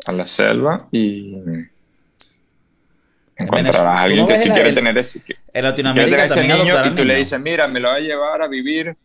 [0.05, 1.35] A la selva y...
[3.35, 5.21] Encontrarás a alguien que sí quiere tener ese,
[5.53, 8.47] en Latinoamérica ese niño y tú le dices, mira, me lo voy a llevar a
[8.47, 8.97] vivir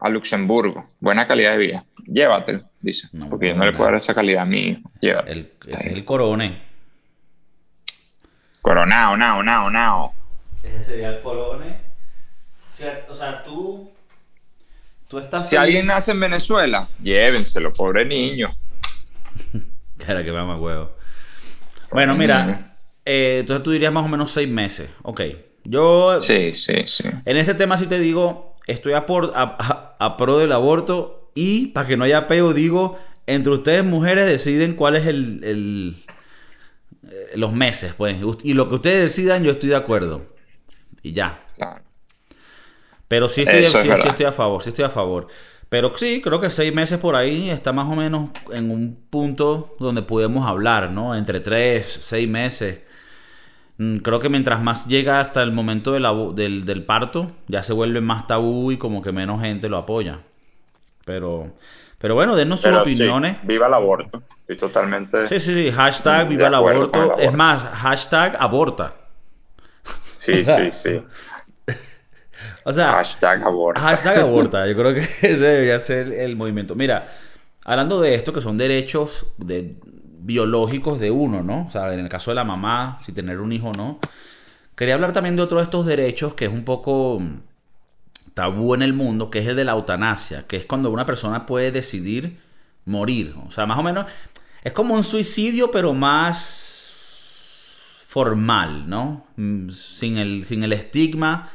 [0.00, 4.12] a Luxemburgo, buena calidad de vida, llévatelo, dice, porque yo no le puedo dar esa
[4.12, 6.73] calidad a mi hijo, ese es el corone.
[8.64, 10.14] Coronao, nao, nao, nao.
[10.62, 11.76] Ese sería el corone.
[13.10, 13.92] O sea, tú,
[15.06, 15.50] tú estás...
[15.50, 18.56] Si alguien nace en Venezuela, llévenselo, pobre niño.
[19.98, 20.96] Cara, que más huevo.
[21.90, 22.74] Bueno, mira,
[23.04, 24.88] eh, entonces tú dirías más o menos seis meses.
[25.02, 25.20] Ok.
[25.64, 26.18] Yo.
[26.18, 27.04] Sí, sí, sí.
[27.26, 31.86] En ese tema sí te digo, estoy a, por, a, pro del aborto y para
[31.86, 36.02] que no haya peo, digo, entre ustedes mujeres deciden cuál es el,
[37.10, 38.16] eh, los meses, pues.
[38.42, 40.26] Y lo que ustedes decidan, yo estoy de acuerdo.
[41.02, 41.40] Y ya.
[41.56, 41.82] Claro.
[43.08, 45.28] Pero sí estoy, sí estoy a favor, sí estoy a favor.
[45.68, 49.74] Pero sí, creo que seis meses por ahí está más o menos en un punto
[49.78, 51.16] donde podemos hablar, ¿no?
[51.16, 52.80] Entre tres, seis meses.
[53.78, 58.00] Mm, creo que mientras más llega hasta el momento del, del, parto, ya se vuelve
[58.00, 60.20] más tabú y como que menos gente lo apoya.
[61.04, 61.52] Pero,
[62.04, 63.38] pero bueno, denos sus opiniones.
[63.44, 64.22] viva el aborto.
[64.40, 65.26] Estoy totalmente.
[65.26, 65.72] Sí, sí, sí.
[65.72, 67.16] Hashtag viva el aborto.
[67.16, 68.92] Es más, hashtag aborta.
[70.12, 71.02] Sí, sí, sí.
[72.64, 73.80] O sea, hashtag aborta.
[73.80, 74.66] Hashtag aborta.
[74.66, 76.74] Yo creo que ese debería ser el movimiento.
[76.74, 77.08] Mira,
[77.64, 79.74] hablando de esto, que son derechos de,
[80.18, 81.64] biológicos de uno, ¿no?
[81.66, 83.98] O sea, en el caso de la mamá, si tener un hijo o no.
[84.76, 87.22] Quería hablar también de otro de estos derechos que es un poco
[88.34, 91.46] tabú en el mundo, que es el de la eutanasia, que es cuando una persona
[91.46, 92.38] puede decidir
[92.84, 93.34] morir.
[93.46, 94.06] O sea, más o menos
[94.62, 99.26] es como un suicidio, pero más formal, ¿no?
[99.36, 101.50] Mm, sin el, sin el estigma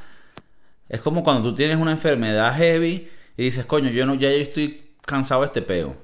[0.89, 4.89] es como cuando tú tienes una enfermedad heavy y dices, coño, yo no, ya estoy
[5.05, 5.95] cansado de este peo.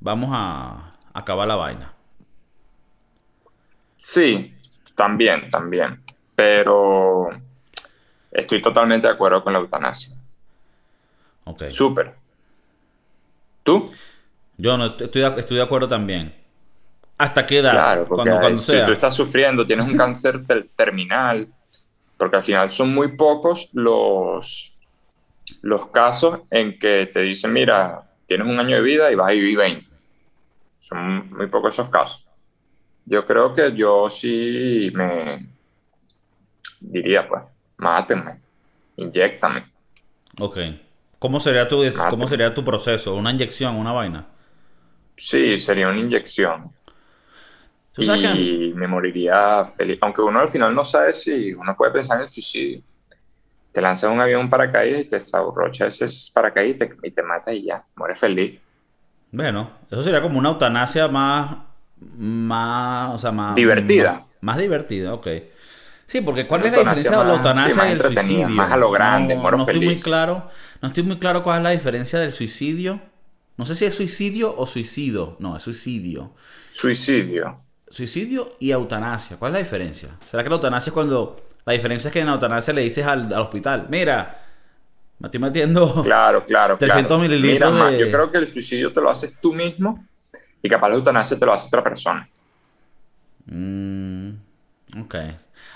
[0.00, 1.92] Vamos a, acabar la vaina.
[3.96, 4.54] Sí,
[4.94, 6.02] también, también.
[6.34, 7.28] Pero
[8.36, 10.14] estoy totalmente de acuerdo con la eutanasia.
[11.44, 11.64] Ok.
[11.70, 12.14] Súper.
[13.62, 13.90] ¿Tú?
[14.58, 16.34] Yo no estoy de, estoy de acuerdo también.
[17.18, 17.72] ¿Hasta qué edad?
[17.72, 20.42] Claro, cuando, si tú estás sufriendo, tienes un cáncer
[20.74, 21.48] terminal,
[22.16, 24.78] porque al final son muy pocos los,
[25.62, 29.32] los casos en que te dicen, mira, tienes un año de vida y vas a
[29.32, 29.90] vivir 20.
[30.80, 32.26] Son muy pocos esos casos.
[33.06, 35.48] Yo creo que yo sí me
[36.80, 37.42] diría, pues,
[37.76, 38.40] mátenme,
[38.96, 39.64] inyectame.
[40.38, 40.58] Ok.
[41.18, 43.14] ¿Cómo sería, tu, ¿Cómo sería tu proceso?
[43.14, 44.26] ¿Una inyección, una vaina?
[45.16, 46.72] Sí, sería una inyección
[47.98, 49.98] y me moriría feliz.
[50.02, 52.82] Aunque uno al final no sabe si uno puede pensar en el suicidio.
[53.72, 57.54] Te lanzas un avión paracaídas y te desabrocha ese paracaídas y te, y te matas
[57.54, 58.58] y ya, mueres feliz.
[59.30, 61.56] Bueno, eso sería como una eutanasia más,
[62.16, 63.54] más, o sea, más...
[63.54, 64.24] Divertida.
[64.40, 65.26] Más, divertida, ok.
[66.06, 68.48] Sí, porque ¿cuál es la diferencia de la eutanasia y el suicidio?
[68.48, 70.48] Más a lo grande, no, no estoy muy claro,
[70.80, 73.00] no estoy muy claro cuál es la diferencia del suicidio.
[73.56, 75.36] No sé si es suicidio o suicidio.
[75.40, 76.32] No, es suicidio.
[76.70, 79.36] Suicidio suicidio y eutanasia.
[79.36, 80.10] ¿Cuál es la diferencia?
[80.28, 81.42] ¿Será que la eutanasia es cuando...
[81.64, 84.40] La diferencia es que en la eutanasia le dices al, hospital, mira,
[85.18, 89.34] me estoy metiendo claro, claro, 300 mililitros Yo creo que el suicidio te lo haces
[89.40, 90.06] tú mismo
[90.62, 92.28] y capaz la eutanasia te lo hace otra persona.
[93.46, 94.30] Mm,
[95.00, 95.14] ok.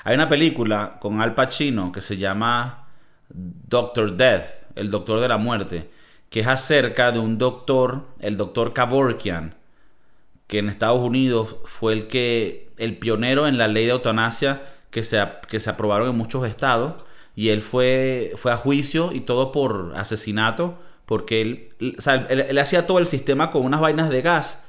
[0.04, 2.88] Hay una película con Al Pacino que se llama
[3.28, 5.90] Doctor Death, el doctor de la muerte,
[6.30, 9.54] que es acerca de un doctor, el doctor Kavorkian,
[10.46, 15.02] que en Estados Unidos fue el que el pionero en la ley de eutanasia que
[15.02, 16.94] se, que se aprobaron en muchos estados
[17.36, 22.98] y él fue, fue a juicio y todo por asesinato porque él, él, hacía todo
[22.98, 24.66] el sistema con unas vainas de gas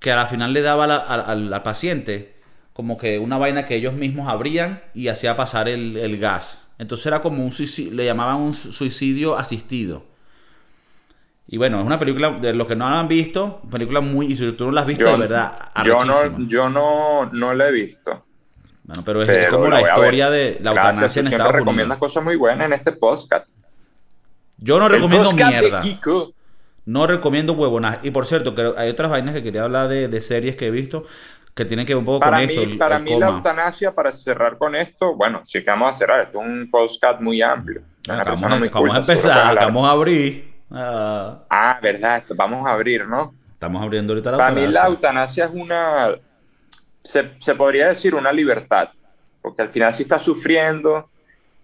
[0.00, 2.35] que al final le daba al paciente
[2.76, 6.68] como que una vaina que ellos mismos abrían y hacía pasar el, el gas.
[6.76, 10.04] Entonces era como un suicidio, le llamaban un suicidio asistido.
[11.48, 14.36] Y bueno, es una película, de los que no la han visto, película muy, y
[14.36, 16.14] si tú no la has visto, de verdad, yo no,
[16.46, 18.26] yo no, no la he visto.
[18.84, 22.66] Bueno, pero es, como la historia de la eutanasia en Estados recomiendas cosas muy buenas
[22.66, 23.48] en este podcast.
[24.58, 25.82] Yo no recomiendo mierda.
[26.84, 27.98] No recomiendo huevonas.
[28.02, 30.70] Y por cierto, que hay otras vainas que quería hablar de, de series que he
[30.70, 31.04] visto
[31.56, 32.78] que tienen que ver un poco para con mí, esto.
[32.78, 36.26] Para mí la eutanasia, para cerrar con esto, bueno, sí que vamos a cerrar.
[36.26, 37.80] Esto es un podcast muy amplio.
[38.06, 38.42] vamos,
[38.92, 40.54] a empezar, vamos a abrir.
[40.70, 41.44] Ah.
[41.48, 43.32] ah, verdad, vamos a abrir, ¿no?
[43.52, 46.14] Estamos abriendo ahorita la Para mí la eutanasia es una,
[47.02, 48.90] se, se, podría decir una libertad,
[49.40, 51.08] porque al final si estás sufriendo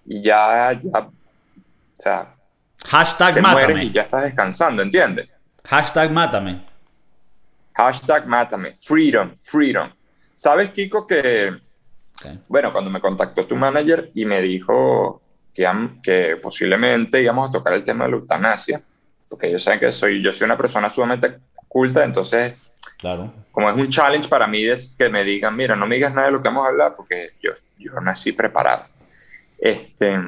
[0.06, 1.12] y ya, ya, o
[1.92, 2.34] sea,
[2.86, 3.84] Hashtag mátame.
[3.84, 5.28] y ya estás descansando, ¿entiendes?
[5.64, 6.71] Hashtag mátame.
[7.74, 8.74] Hashtag mátame.
[8.76, 9.90] Freedom, freedom.
[10.32, 11.52] ¿Sabes, Kiko, que
[12.48, 15.68] Bueno, cuando me contactó tu manager y me dijo que,
[16.02, 18.82] que posiblemente íbamos a tocar el tema de la eutanasia,
[19.28, 22.54] porque ellos saben que soy, yo soy una persona sumamente culta, entonces,
[22.98, 23.32] claro.
[23.50, 26.26] como es un challenge para mí es que me digan, mira, no me digas nada
[26.26, 28.86] de lo que vamos a hablar, porque yo, yo nací preparado.
[29.58, 30.18] Este,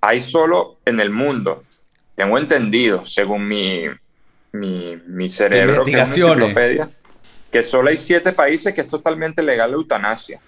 [0.00, 1.62] hay solo en el mundo,
[2.14, 3.84] tengo entendido, según mi,
[4.52, 6.90] mi, mi cerebro, que es una enciclopedia,
[7.50, 10.40] que solo hay siete países que es totalmente legal la eutanasia.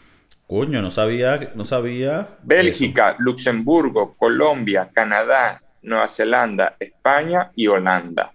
[0.47, 2.29] Coño, no sabía, no sabía.
[2.43, 8.33] Bélgica, Luxemburgo, Colombia, Canadá, Nueva Zelanda, España y Holanda.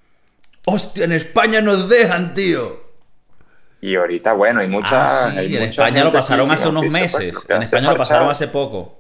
[0.66, 2.88] Hostia, en España nos dejan, tío.
[3.80, 5.28] Y ahorita, bueno, hay muchas.
[5.28, 7.34] Ah, en España lo pasaron hace unos meses.
[7.48, 8.97] En España lo pasaron hace poco.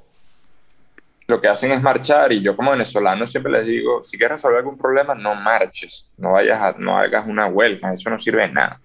[1.27, 4.59] Lo que hacen es marchar, y yo como venezolano siempre les digo: si quieres resolver
[4.59, 8.53] algún problema, no marches, no vayas a, no hagas una huelga, eso no sirve de
[8.53, 8.79] nada.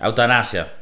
[0.00, 0.72] Eutanasia.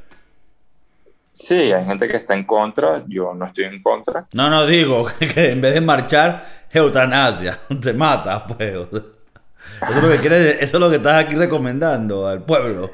[1.31, 4.27] Sí, hay gente que está en contra, yo no estoy en contra.
[4.33, 8.73] No, no, digo que en vez de marchar, eutanasia, te mata, pues.
[8.73, 12.91] Eso es lo que, quieres, eso es lo que estás aquí recomendando al pueblo.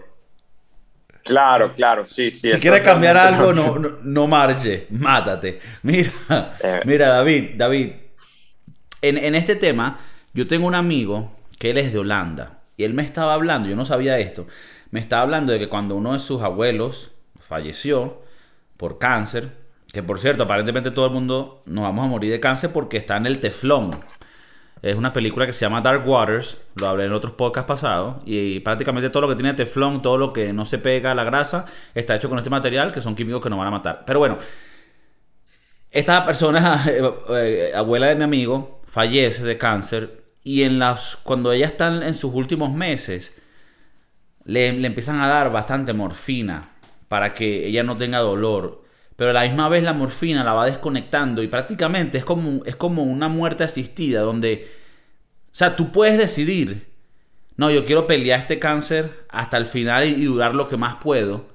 [1.24, 2.50] Claro, claro, sí, sí.
[2.50, 5.60] Si quieres cambiar algo, no, no, marche, mátate.
[5.82, 6.12] Mira,
[6.62, 6.80] eh.
[6.84, 7.92] mira, David, David,
[9.02, 9.98] en, en este tema,
[10.32, 13.76] yo tengo un amigo que él es de Holanda y él me estaba hablando, yo
[13.76, 14.46] no sabía esto,
[14.90, 18.22] me estaba hablando de que cuando uno de sus abuelos falleció
[18.76, 19.50] por cáncer,
[19.92, 23.16] que por cierto, aparentemente todo el mundo nos vamos a morir de cáncer porque está
[23.16, 23.90] en el teflón.
[24.82, 28.58] Es una película que se llama Dark Waters, lo hablé en otros podcasts pasados, y
[28.60, 31.66] prácticamente todo lo que tiene teflón, todo lo que no se pega a la grasa,
[31.94, 34.02] está hecho con este material, que son químicos que nos van a matar.
[34.04, 34.38] Pero bueno,
[35.92, 41.52] esta persona, eh, eh, abuela de mi amigo, fallece de cáncer, y en las, cuando
[41.52, 43.32] ella está en sus últimos meses,
[44.44, 46.70] le, empiezan a dar bastante morfina
[47.08, 48.81] para que ella no tenga dolor.
[49.16, 52.76] Pero a la misma vez la morfina la va desconectando y prácticamente es como, es
[52.76, 54.70] como una muerte asistida donde,
[55.46, 56.92] o sea, tú puedes decidir,
[57.56, 61.46] no, yo quiero pelear este cáncer hasta el final y, durar lo que más puedo.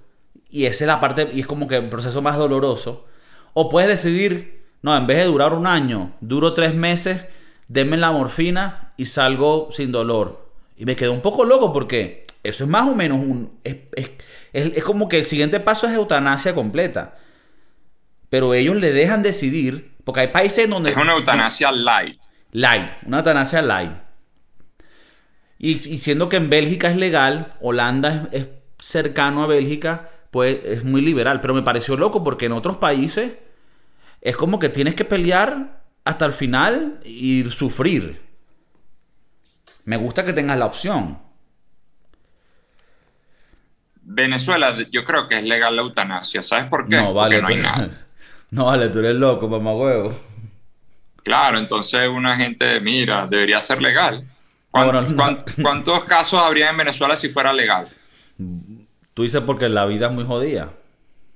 [0.50, 3.06] Y esa es la parte, y es como que el proceso más doloroso.
[3.54, 7.26] O puedes decidir, no, en vez de durar un año, duro tres meses,
[7.68, 10.48] denme la morfina y salgo sin dolor.
[10.78, 13.60] Y me quedo un poco loco porque eso es más o menos un...
[13.64, 17.18] Es, como que el siguiente paso es eutanasia completa.
[18.30, 20.92] Pero ellos le dejan decidir, porque hay países donde...
[20.92, 22.18] Es una eutanasia light.
[22.52, 23.92] Light, una eutanasia light.
[25.60, 28.48] Y, siendo que en Bélgica es legal, Holanda es,
[28.80, 31.42] cercano a Bélgica, pues es muy liberal.
[31.42, 33.34] Pero me pareció loco porque en otros países
[34.22, 38.22] es como que tienes que pelear hasta el final y sufrir.
[39.86, 41.20] Me gusta que tengas la opción.
[44.02, 46.44] Venezuela, yo creo que es legal la eutanasia.
[46.44, 46.98] ¿Sabes por qué?
[46.98, 47.48] No, vale, no,
[48.52, 50.18] no vale, tú eres loco, mamá huevo.
[51.24, 54.26] Claro, entonces una gente, mira, debería ser legal.
[54.72, 57.88] ¿Cuántos, casos habría en Venezuela si fuera legal?
[59.14, 60.72] Tú dices porque la vida es muy jodida.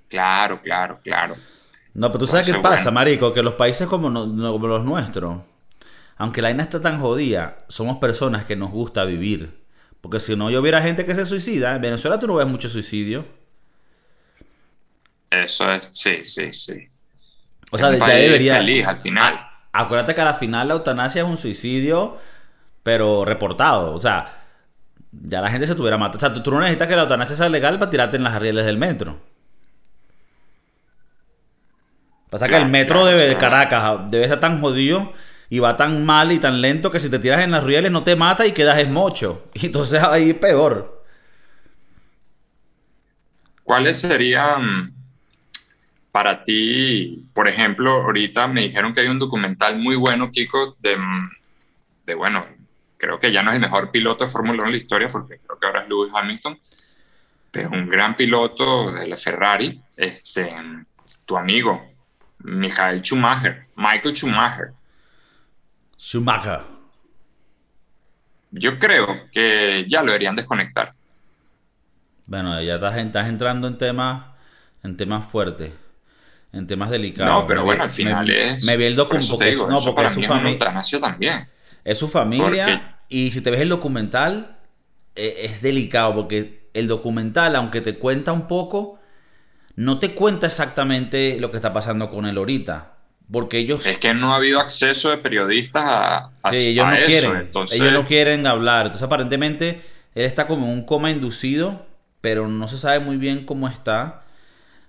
[0.07, 1.35] Claro, claro, claro.
[1.93, 5.41] No, pero tú sabes qué pasa, marico, que los países como, como los nuestros,
[6.17, 9.59] aunque la vaina está tan jodida, somos personas que nos gusta vivir.
[10.01, 11.75] Porque si no, yo hubiera gente que se suicida.
[11.75, 13.25] En Venezuela tú no ves mucho suicidio.
[15.29, 16.90] Eso es, sí, sí, sí.
[17.71, 18.57] O sea, ya debería.
[18.57, 19.47] Feliz al final.
[19.71, 22.17] acuérdate que al final la eutanasia es un suicidio,
[22.83, 23.93] pero reportado.
[23.93, 24.41] O sea,
[25.11, 26.17] ya la gente se tuviera matado.
[26.17, 28.65] O sea, tú, no necesitas que la eutanasia sea legal para tirarte en las rieles
[28.65, 29.19] del metro.
[32.29, 35.11] Pasa que el metro de Caracas debe estar tan jodido
[35.49, 38.03] y va tan mal y tan lento que si te tiras en las rieles no
[38.03, 39.49] te mata y quedas esmocho.
[39.53, 41.03] Y entonces ahí peor.
[43.63, 45.00] ¿Cuáles serían
[46.11, 50.97] para ti, por ejemplo, ahorita me dijeron que hay un documental muy bueno, Kiko, de,
[52.05, 52.45] de bueno,
[52.97, 55.39] creo que ya no es el mejor piloto de Fórmula 1 en la historia, porque
[55.39, 56.59] creo que ahora es Lewis Hamilton,
[57.49, 60.53] pero un gran piloto de la Ferrari, este,
[61.25, 61.89] tu amigo,
[62.39, 64.73] Michael Schumacher, Michael Schumacher,
[66.01, 66.61] Schumacher.
[68.49, 70.93] Yo creo que ya lo deberían desconectar.
[72.25, 74.25] Bueno, ya estás, entrando en temas,
[74.83, 75.71] en temas fuertes,
[76.53, 77.33] en temas delicados.
[77.33, 78.63] No, pero bueno, al final es.
[78.63, 79.57] Me vi el documental.
[79.69, 80.73] No, porque es su familia.
[80.99, 81.49] también.
[81.83, 82.97] Es su familia.
[83.09, 84.57] Y si te ves el documental,
[85.15, 88.99] e, es delicado porque el documental, aunque te cuenta un poco,
[89.75, 92.93] no te cuenta exactamente lo que está pasando con él ahorita.
[93.31, 93.85] Porque ellos...
[93.85, 97.93] Es que no ha habido acceso de periodistas a, a, sí, ellos no Quieren, Ellos
[97.93, 98.87] no quieren hablar.
[98.87, 99.81] Entonces aparentemente
[100.15, 101.85] él está como en un coma inducido,
[102.19, 104.20] pero no se sabe muy bien cómo está.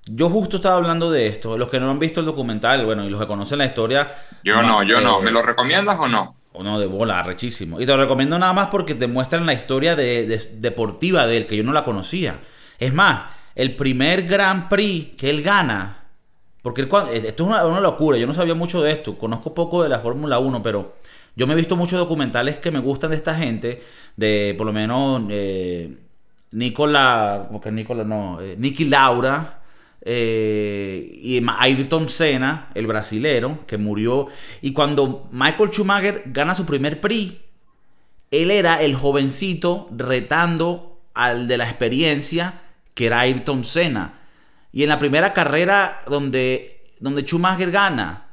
[0.07, 1.57] Yo justo estaba hablando de esto.
[1.57, 4.13] Los que no han visto el documental, bueno, y los que conocen la historia.
[4.43, 5.21] Yo no, yo no.
[5.21, 6.37] ¿Me lo recomiendas o no?
[6.53, 7.81] O no, de bola, rechísimo.
[7.81, 11.47] Y te lo recomiendo nada más porque te muestran la historia de, deportiva de él,
[11.47, 12.41] que yo no la conocía.
[12.79, 15.99] Es más, el primer Grand Prix que él gana.
[16.63, 18.19] Porque eh, esto es una, locura.
[18.19, 19.17] Yo no sabía mucho de esto.
[19.17, 20.95] Conozco poco de la Fórmula 1, pero
[21.37, 23.81] yo me he visto muchos documentales que me gustan de esta gente.
[24.17, 25.97] De por lo menos eh,
[26.51, 27.45] Nicola.
[27.47, 28.03] ¿Cómo que Nicola?
[28.03, 28.41] No.
[28.41, 29.62] Eh, Nicky Laura
[30.05, 34.29] eh, y Ayrton Senna, el brasilero, que murió.
[34.61, 37.35] Y cuando Michael Schumacher gana su primer Prix,
[38.31, 42.61] él era el jovencito retando al de la experiencia,
[42.95, 44.21] que era Ayrton Senna.
[44.73, 48.29] Y en la primera carrera donde, donde Schumacher gana,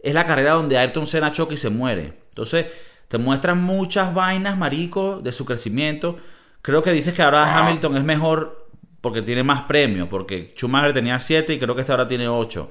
[0.00, 2.14] es la carrera donde Ayrton Senna choca y se muere.
[2.30, 2.66] Entonces,
[3.08, 6.16] te muestran muchas vainas, marico, de su crecimiento.
[6.62, 8.57] Creo que dices que ahora Hamilton es mejor
[9.00, 12.70] porque tiene más premios, porque Schumacher tenía 7 y creo que este ahora tiene 8.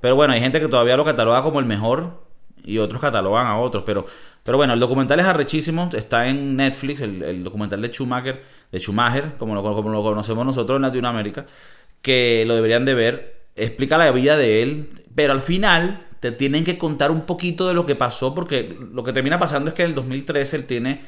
[0.00, 2.22] Pero bueno, hay gente que todavía lo cataloga como el mejor
[2.64, 3.84] y otros catalogan a otros.
[3.86, 4.06] Pero,
[4.42, 9.34] pero bueno, el documental es arrechísimo, está en Netflix, el, documental de Schumacher, de Schumacher,
[9.38, 11.46] como lo, como lo conocemos nosotros en Latinoamérica,
[12.00, 13.42] que lo deberían de ver.
[13.54, 17.74] Explica la vida de él, pero al final te tienen que contar un poquito de
[17.74, 21.00] lo que pasó, porque lo que termina pasando es que en el 2013 él tiene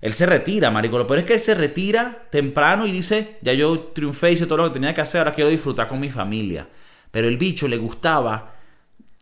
[0.00, 0.98] él se retira, marico.
[0.98, 4.58] Lo peor es que él se retira temprano y dice, ya yo triunfé, hice todo
[4.58, 6.68] lo que tenía que hacer, ahora quiero disfrutar con mi familia.
[7.10, 8.54] Pero el bicho le gustaba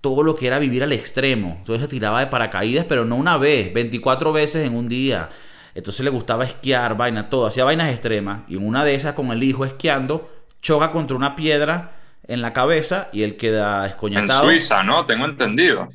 [0.01, 1.57] todo lo que era vivir al extremo.
[1.59, 5.31] Entonces se tiraba de paracaídas, pero no una vez, 24 veces en un día.
[5.75, 7.47] Entonces le gustaba esquiar, vaina, todo.
[7.47, 8.43] Hacía vainas extremas.
[8.49, 11.93] Y en una de esas, con el hijo esquiando, choca contra una piedra
[12.27, 14.45] en la cabeza y él queda escoñetado.
[14.45, 15.07] En Suiza, ¿no?
[15.07, 15.89] Tengo entendido.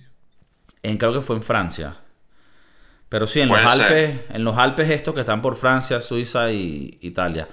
[0.83, 1.97] En, creo que fue en Francia.
[3.11, 6.97] Pero sí, en los Alpes, en los Alpes estos que están por Francia, Suiza y
[7.01, 7.45] Italia.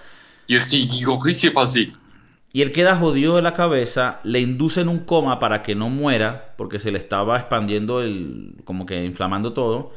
[2.53, 6.55] Y él queda jodido de la cabeza, le inducen un coma para que no muera,
[6.57, 9.95] porque se le estaba expandiendo el, como que inflamando todo.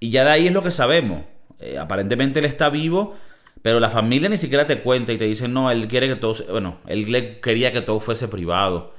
[0.00, 1.22] Y ya de ahí es lo que sabemos.
[1.60, 3.16] Eh, aparentemente él está vivo,
[3.62, 6.34] pero la familia ni siquiera te cuenta y te dicen, no, él quiere que todo,
[6.50, 8.92] bueno, él quería que todo fuese privado.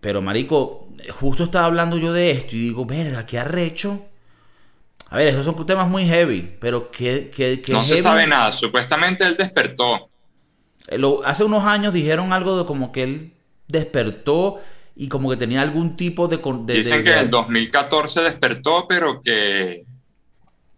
[0.00, 4.09] Pero marico, justo estaba hablando yo de esto y digo, verga, qué arrecho
[5.10, 7.30] a ver, esos son temas muy heavy, pero que...
[7.30, 10.08] que, no se sabe nada, supuestamente él despertó.
[10.86, 13.32] Eh, hace unos años dijeron algo de como que él
[13.66, 14.60] despertó
[14.94, 16.38] y como que tenía algún tipo de...
[16.72, 19.84] Dicen que en el 2014 despertó, pero que,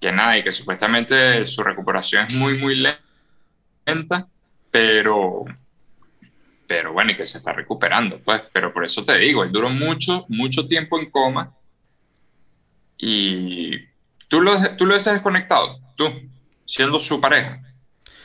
[0.00, 2.82] que nada, y que supuestamente su recuperación es muy, muy
[3.86, 4.28] lenta,
[4.70, 5.44] pero...
[6.66, 8.40] Pero bueno, y que se está recuperando, pues.
[8.50, 11.52] Pero por eso te digo, él duró mucho, mucho tiempo en coma
[12.96, 13.91] y
[14.32, 15.78] ¿Tú lo, tú lo has desconectado?
[15.94, 16.10] Tú,
[16.64, 17.60] siendo su pareja.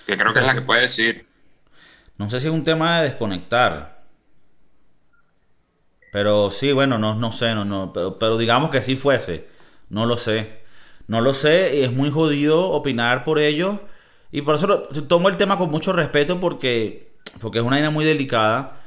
[0.05, 1.27] Que creo que es la que puede decir.
[2.17, 4.05] No sé si es un tema de desconectar.
[6.13, 9.49] Pero sí, bueno, no, no sé, no, no, pero, digamos que sí fuese.
[9.89, 10.61] No lo sé.
[11.07, 13.77] No lo sé y es muy jodido opinar por ellos.
[14.31, 18.05] Y por eso tomo el tema con mucho respeto porque, porque es una idea muy
[18.05, 18.79] delicada.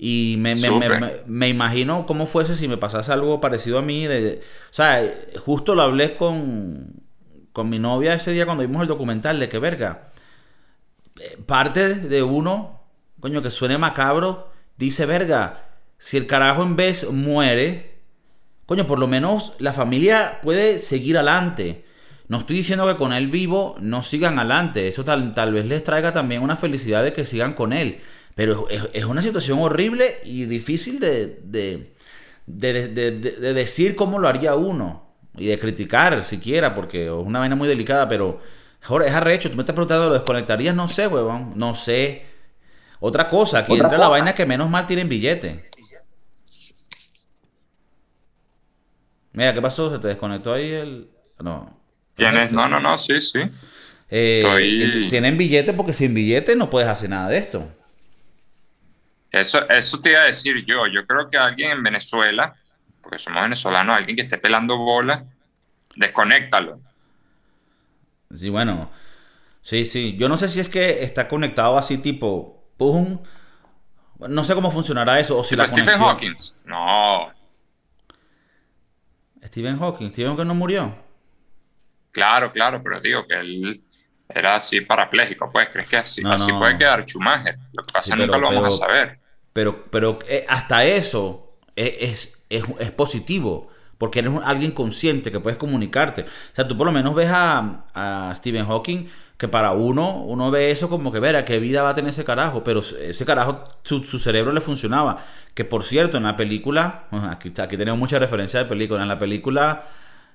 [0.00, 0.54] Y me,
[1.26, 4.06] me, imagino cómo fuese si me pasase algo parecido a mí.
[4.06, 4.40] De,
[4.70, 5.02] o sea,
[5.44, 6.92] justo lo hablé con,
[7.52, 10.12] con mi novia ese día cuando vimos el documental de que, verga,
[11.46, 12.80] parte de uno,
[13.18, 15.64] coño, que suene macabro, dice, verga,
[15.98, 17.98] si el carajo en vez muere,
[18.66, 21.84] coño, por lo menos la familia puede seguir adelante.
[22.28, 24.86] No estoy diciendo que con él vivo no sigan adelante.
[24.86, 28.00] Eso tal, tal vez les traiga también una felicidad de que sigan con él.
[28.38, 31.40] Pero es, una situación horrible y difícil de,
[32.46, 35.12] de, decir cómo lo haría uno.
[35.36, 38.40] Y de criticar siquiera, porque es una vaina muy delicada, pero
[39.04, 39.50] es arrecho.
[39.50, 40.72] Tú me estás preguntando, ¿lo desconectarías?
[40.72, 41.54] No sé, huevón.
[41.56, 42.26] No sé.
[43.00, 45.64] Otra cosa, aquí entra la vaina que menos mal tienen billete.
[49.32, 49.90] Mira, ¿qué pasó?
[49.90, 51.10] ¿Se te desconectó ahí el...?
[51.40, 51.76] No.
[52.14, 52.52] ¿Tienes?
[52.52, 53.40] No, no, no, sí, sí.
[54.10, 57.68] Eh, tienen billete porque sin billete no puedes hacer nada de esto.
[59.30, 60.86] Eso, eso te iba a decir yo.
[60.86, 62.54] Yo creo que alguien en Venezuela,
[63.02, 65.24] porque somos venezolanos, alguien que esté pelando bolas,
[65.96, 66.80] desconéctalo.
[68.34, 68.90] Sí, bueno.
[69.62, 70.16] Sí, sí.
[70.16, 73.18] Yo no sé si es que está conectado así tipo, pum.
[74.18, 75.38] No sé cómo funcionará eso.
[75.38, 76.34] O si la Stephen Hawking.
[76.64, 77.30] No.
[79.44, 80.10] Stephen Hawking.
[80.10, 80.96] Stephen Hawking no murió.
[82.10, 83.80] Claro, claro, pero digo que él
[84.28, 87.56] era así parapléjico, pues, ¿crees que así, así puede quedar Schumacher?
[87.72, 89.18] Lo que pasa es que nunca lo vamos a saber.
[89.52, 95.58] Pero, pero eh, hasta eso es, es, es, positivo, porque eres alguien consciente que puedes
[95.58, 96.22] comunicarte.
[96.22, 99.08] O sea, tú por lo menos ves a, a Stephen Hawking
[99.38, 102.24] que para uno, uno ve eso como que, verá, qué vida va a tener ese
[102.24, 105.24] carajo, pero ese carajo, su, cerebro le funcionaba.
[105.54, 109.18] Que por cierto, en la película, aquí, aquí tenemos mucha referencia de película, en la
[109.18, 109.86] película,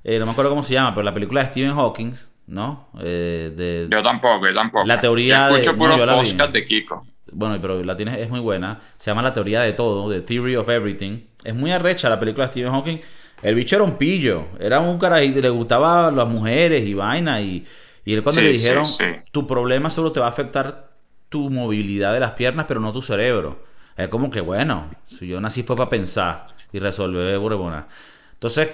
[0.05, 2.13] eh, no me acuerdo cómo se llama, pero la película de Stephen Hawking,
[2.47, 2.89] ¿no?
[3.01, 4.85] Eh, de, yo tampoco, yo tampoco.
[4.85, 6.47] La teoría yo escucho de...
[6.51, 7.05] de Kiko.
[7.31, 8.79] Bueno, pero la tienes, es muy buena.
[8.97, 11.19] Se llama La teoría de todo, The Theory of Everything.
[11.43, 12.99] Es muy arrecha la película de Stephen Hawking.
[13.41, 17.65] El bicho era un pillo, era un carajito, le gustaban las mujeres y vaina y
[18.05, 18.85] y él cuando le dijeron,
[19.31, 20.91] tu problema solo te va a afectar
[21.29, 23.63] tu movilidad de las piernas, pero no tu cerebro.
[23.95, 27.87] Es como que, bueno, si yo nací fue para pensar y resolver Borebona.
[28.33, 28.69] Entonces,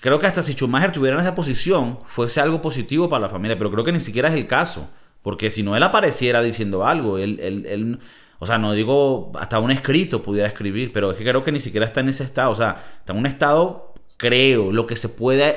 [0.00, 3.56] creo que hasta si Schumacher tuviera en esa posición, fuese algo positivo para la familia,
[3.56, 4.90] pero creo que ni siquiera es el caso.
[5.22, 7.98] Porque si no él apareciera diciendo algo, él, él, él
[8.38, 11.60] o sea, no digo hasta un escrito pudiera escribir, pero es que creo que ni
[11.60, 12.50] siquiera está en ese estado.
[12.50, 15.54] O sea, está en un estado, creo, lo que se puede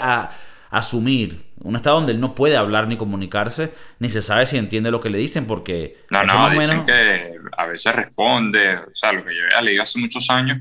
[0.70, 4.92] asumir un estado donde él no puede hablar ni comunicarse, ni se sabe si entiende
[4.92, 5.98] lo que le dicen, porque...
[6.10, 9.98] No, no, dicen que a veces responde, o sea, lo que yo había leído hace
[10.00, 10.60] muchos años,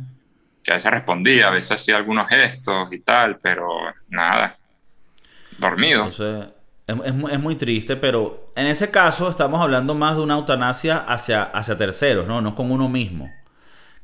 [0.62, 3.68] que a veces respondía, a veces hacía algunos gestos y tal, pero
[4.08, 4.58] nada,
[5.58, 6.04] dormido.
[6.04, 6.48] Entonces,
[6.86, 6.96] es,
[7.32, 11.76] es, muy triste, pero en ese caso estamos hablando más de una eutanasia hacia, hacia
[11.76, 12.40] terceros, ¿no?
[12.40, 13.30] No con uno mismo.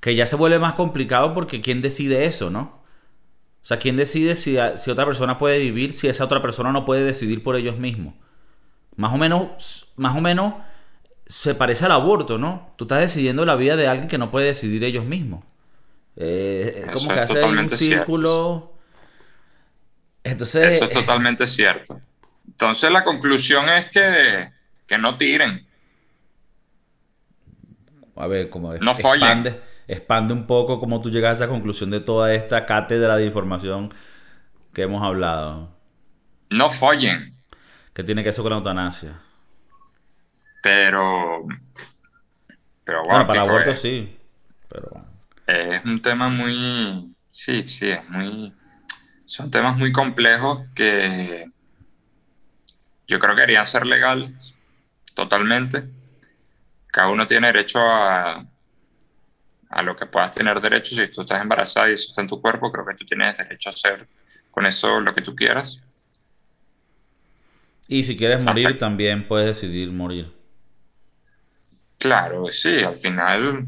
[0.00, 2.78] Que ya se vuelve más complicado porque ¿quién decide eso, no?
[3.62, 6.84] O sea, ¿quién decide si, si otra persona puede vivir si esa otra persona no
[6.84, 8.14] puede decidir por ellos mismos?
[8.96, 10.54] Más o menos, más o menos
[11.26, 12.72] se parece al aborto, ¿no?
[12.76, 15.44] Tú estás decidiendo la vida de alguien que no puede decidir ellos mismos.
[16.20, 18.72] Eh, es como que hace un círculo.
[20.24, 22.00] Entonces, Eso es totalmente cierto.
[22.46, 24.48] Entonces la conclusión es que,
[24.86, 25.64] que no tiren.
[28.16, 32.00] A ver, como no follen expande un poco cómo tú llegas a esa conclusión de
[32.00, 33.94] toda esta cátedra de información
[34.74, 35.70] que hemos hablado.
[36.50, 37.34] No follen.
[37.94, 39.20] ¿Qué tiene que eso con la eutanasia?
[40.62, 41.46] Pero.
[42.84, 44.18] Pero bueno, para el aborto sí.
[44.68, 45.07] Pero.
[45.48, 47.14] Es un tema muy.
[47.26, 48.52] Sí, sí, es muy.
[49.24, 51.50] Son temas muy complejos que
[53.06, 54.54] yo creo que deberían ser legales
[55.14, 55.84] totalmente.
[56.88, 58.46] Cada uno tiene derecho a,
[59.70, 60.94] a lo que puedas tener derecho.
[60.94, 63.70] Si tú estás embarazada y eso está en tu cuerpo, creo que tú tienes derecho
[63.70, 64.06] a hacer
[64.50, 65.82] con eso lo que tú quieras.
[67.86, 70.30] Y si quieres morir, también puedes decidir morir.
[71.96, 73.66] Claro, sí, al final,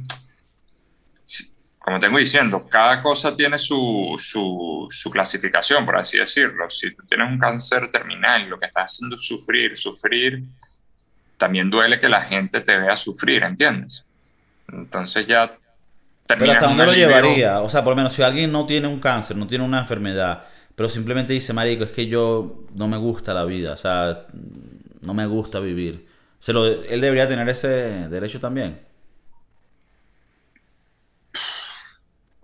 [1.80, 6.68] como tengo diciendo, cada cosa tiene su, su, su, clasificación, por así decirlo.
[6.68, 10.44] Si tú tienes un cáncer terminal, lo que estás haciendo es sufrir, sufrir,
[11.38, 14.04] también duele que la gente te vea sufrir, ¿entiendes?
[14.70, 15.56] Entonces ya
[16.38, 19.00] pero hasta dónde lo llevaría, o sea, por lo menos si alguien no tiene un
[19.00, 20.44] cáncer, no tiene una enfermedad,
[20.76, 24.26] pero simplemente dice, marico, es que yo no me gusta la vida, o sea,
[25.02, 26.06] no me gusta vivir.
[26.38, 27.68] Se lo, él debería tener ese
[28.08, 28.78] derecho también.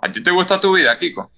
[0.07, 1.29] ¿A ti te gusta tu vida, Kiko?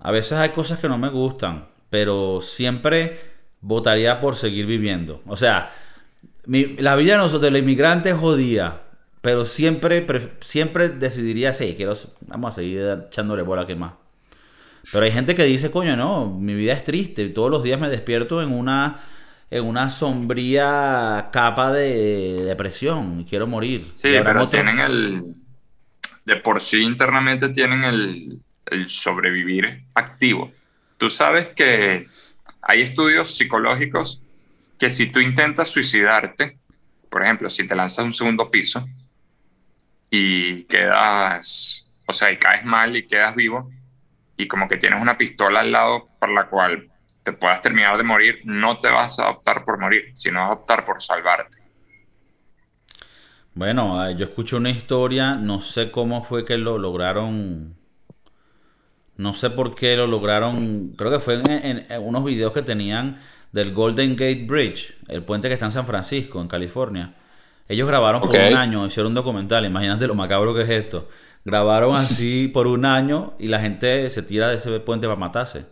[0.00, 3.18] A veces hay cosas que no me gustan, pero siempre
[3.62, 5.22] votaría por seguir viviendo.
[5.26, 5.72] O sea,
[6.44, 8.82] la vida de nosotros, del inmigrante, es jodida.
[9.22, 10.06] Pero siempre,
[10.40, 13.92] siempre decidiría, sí, quiero, vamos a seguir echándole bola que más.
[14.92, 17.28] Pero hay gente que dice, coño, no, mi vida es triste.
[17.28, 19.00] Todos los días me despierto en una,
[19.50, 23.90] en una sombría capa de depresión y quiero morir.
[23.92, 25.34] Sí, pero tienen el...
[26.24, 28.42] De por sí internamente tienen el,
[28.86, 30.52] sobrevivir activo.
[30.96, 32.06] Tú sabes que
[32.62, 34.22] hay estudios psicológicos
[34.78, 36.58] que si tú intentas suicidarte,
[37.08, 38.86] por ejemplo, si te lanzas un segundo piso,
[40.10, 43.70] y quedas, o sea, y caes mal y quedas vivo
[44.36, 46.90] y como que tienes una pistola al lado por la cual
[47.22, 50.84] te puedas terminar de morir, no te vas a optar por morir, sino a optar
[50.84, 51.58] por salvarte.
[53.54, 57.74] Bueno, ah, yo escuché una historia, no sé cómo fue que lo lograron,
[59.16, 63.18] no sé por qué lo lograron, creo que fue en, en unos videos que tenían
[63.52, 67.14] del Golden Gate Bridge, el puente que está en San Francisco, en California
[67.70, 71.08] ellos grabaron por un año, hicieron un documental, imagínate lo macabro que es esto.
[71.44, 75.66] Grabaron así por un año y la gente se tira de ese puente para matarse.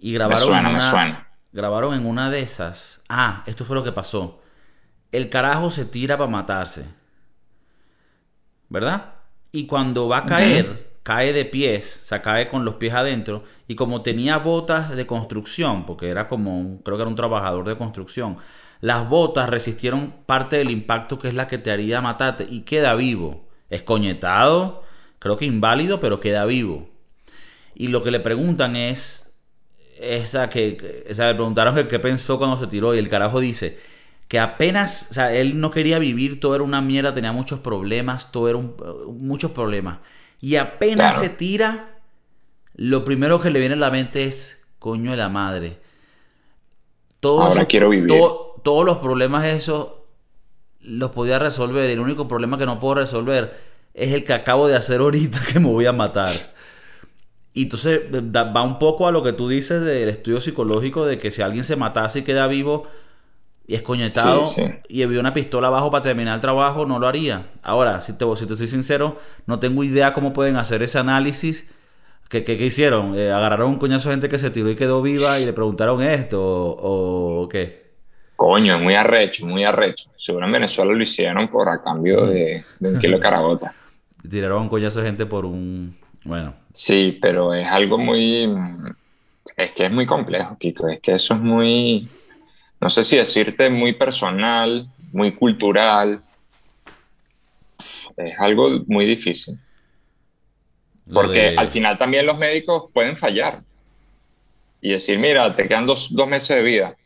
[0.00, 3.02] Y grabaron, en una, grabaron en una de esas.
[3.08, 4.41] Ah, esto fue lo que pasó.
[5.12, 6.86] El carajo se tira para matarse.
[8.68, 9.14] ¿Verdad?
[9.52, 13.44] Y cuando va a caer, cae de pies, o sea, cae con los pies adentro.
[13.68, 17.68] Y como tenía botas de construcción, porque era como, un, creo que era un trabajador
[17.68, 18.38] de construcción,
[18.80, 22.94] las botas resistieron parte del impacto que es la que te haría matarte y queda
[22.94, 23.46] vivo.
[23.68, 24.82] Escoñetado,
[25.18, 26.88] creo que inválido, pero queda vivo.
[27.74, 29.30] Y lo que le preguntan es,
[30.00, 33.78] esa que, o sea, le preguntaron qué pensó cuando se tiró y el carajo dice
[34.32, 38.32] que apenas, o sea, él no quería vivir, todo era una mierda, tenía muchos problemas,
[38.32, 38.74] todo era un,
[39.18, 39.98] muchos problemas.
[40.40, 41.98] Y apenas se tira,
[42.74, 45.80] lo primero que le viene a la mente es, coño de la madre.
[47.22, 48.08] Ahora quiero vivir.
[48.08, 49.96] todos los problemas esos
[50.80, 51.90] los podía resolver.
[51.90, 53.54] El único problema que no puedo resolver
[53.92, 56.32] es el que acabo de hacer ahorita que me voy a matar.
[57.52, 61.30] Y entonces va un poco a lo que tú dices del estudio psicológico de que
[61.30, 62.88] si alguien se matase y queda vivo
[63.72, 64.44] y es coñetado
[64.86, 67.46] y había una pistola abajo para terminar el trabajo, no lo haría.
[67.62, 69.16] Ahora, si te, si te soy sincero,
[69.46, 71.72] no tengo idea cómo pueden hacer ese análisis.
[72.28, 73.14] ¿Qué, qué, hicieron?
[73.18, 76.02] Eh, ¿Agarraron un coñazo de gente que se tiró y quedó viva y le preguntaron
[76.02, 76.38] esto?
[76.42, 77.92] ¿O, qué?
[78.36, 80.10] Coño, muy arrecho, muy arrecho.
[80.18, 83.74] Seguro en Venezuela lo hicieron por a cambio de, de un kilo de carabota.
[84.28, 86.52] Tiraron un coñazo de gente por un bueno.
[86.74, 88.54] Sí, pero es algo muy...
[89.56, 90.88] Es que es muy complejo, Kiko.
[90.88, 92.06] Es que eso es muy...
[92.82, 96.20] No sé si decirte muy personal, muy cultural.
[98.16, 99.54] Es algo muy difícil.
[101.12, 103.62] Porque al final también los médicos pueden fallar.
[104.80, 106.96] Y decir, mira, te quedan dos, meses de vida.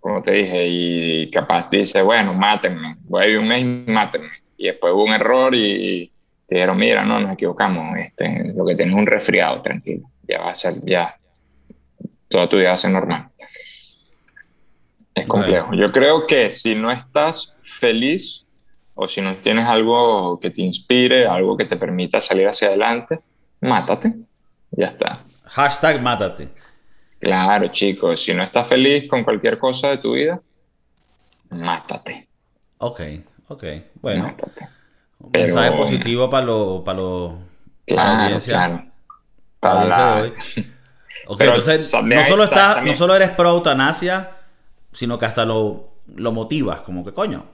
[0.00, 2.96] Como te dije, y capaz dice, bueno, mátenme.
[3.02, 4.30] Voy a vivir un mes y mátenme.
[4.56, 6.10] Y después hubo un error y
[6.48, 10.40] te dijeron, mira, no, nos equivocamos, este, lo que tienes es un resfriado, tranquilo, ya
[10.40, 11.16] va a ser, ya,
[12.28, 13.28] toda tu vida va a ser normal.
[15.14, 15.74] Es complejo.
[15.74, 18.46] Yo creo que si no estás feliz
[18.94, 23.20] o si no tienes algo que te inspire, algo que te permita salir hacia adelante,
[23.60, 24.14] mátate.
[24.70, 25.20] Ya está.
[25.44, 26.48] Hashtag mátate.
[27.18, 28.22] Claro, chicos.
[28.22, 30.40] Si no estás feliz con cualquier cosa de tu vida,
[31.50, 32.28] mátate.
[32.78, 33.00] Ok,
[33.48, 33.64] ok.
[34.00, 34.24] Bueno.
[34.24, 34.68] Mátate.
[35.18, 37.38] Un mensaje positivo para lo, para lo
[37.86, 38.54] claro, la audiencia.
[38.54, 38.84] Claro.
[39.60, 40.32] Para la de hoy.
[41.26, 44.39] Ok, entonces no solo, está, no solo eres pro eutanasia,
[44.92, 47.44] sino que hasta lo, lo motivas, como que coño,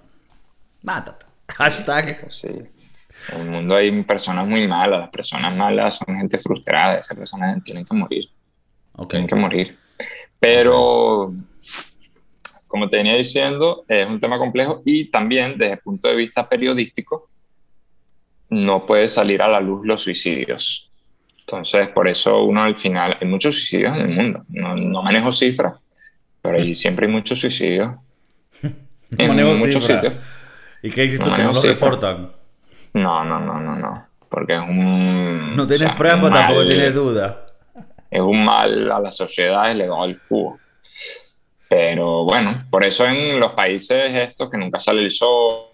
[0.83, 1.27] mátate.
[1.49, 2.31] Hashtag.
[2.31, 2.49] Sí.
[3.33, 7.63] En el mundo hay personas muy malas, las personas malas son gente frustrada, esas personas
[7.65, 8.29] tienen que morir.
[9.09, 9.77] Tienen que morir.
[10.39, 11.33] Pero,
[12.67, 16.49] como te venía diciendo, es un tema complejo y también desde el punto de vista
[16.49, 17.29] periodístico,
[18.49, 20.91] no puede salir a la luz los suicidios.
[21.41, 24.45] Entonces, por eso uno al final, hay muchos suicidios en el mundo.
[24.49, 25.75] No, manejo cifras,
[26.47, 27.95] pero ahí siempre hay muchos suicidios.
[29.19, 30.15] en muchos sitios.
[30.83, 32.33] ¿Y qué dices tú que no lo reportan?
[32.95, 34.07] No, no, no, no, no.
[34.29, 35.51] Porque es un.
[35.51, 37.47] No tienes pruebas, pero tampoco tienes duda.
[38.11, 40.59] Es un mal a la sociedad, es legal el cubo.
[41.69, 45.67] Pero bueno, por eso en los países estos que nunca sale el sol,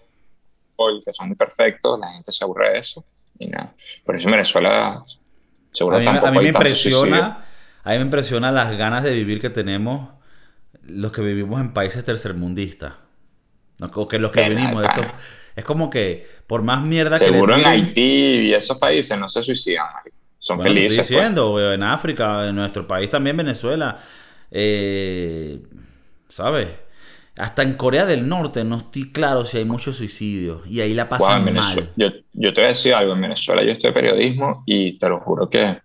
[1.05, 3.05] que son muy perfectos, la gente se aburre de eso.
[3.37, 3.73] Y nada.
[4.03, 5.03] Por eso en Venezuela
[5.71, 7.45] seguro a mí, a mí me impresiona,
[7.83, 10.09] a mí me impresiona las ganas de vivir que tenemos
[10.87, 12.93] los que vivimos en países tercermundistas.
[13.93, 15.01] O que los que venimos de eso.
[15.55, 19.41] Es como que por más mierda que Seguro en Haití y esos países no se
[19.43, 19.85] suicidan,
[20.39, 20.99] son felices.
[20.99, 21.35] Estoy pues.
[21.35, 23.99] diciendo, en África, en nuestro país también, Venezuela.
[24.49, 25.59] Eh,
[26.29, 26.67] ¿Sabes?
[27.37, 31.09] Hasta en Corea del Norte no estoy claro si hay muchos suicidios y ahí la
[31.09, 31.63] pasan mal.
[31.95, 35.19] Yo, yo, te voy a decir algo, en Venezuela yo estoy periodismo y te lo
[35.19, 35.77] juro que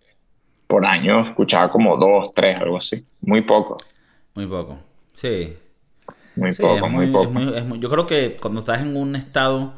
[0.67, 3.03] por año escuchaba como dos, tres, algo así.
[3.23, 3.79] Muy poco.
[4.35, 4.79] Muy poco,
[5.19, 5.57] sí.
[6.37, 7.77] Muy poco, muy, poco.
[7.77, 9.75] yo creo que cuando estás en un estado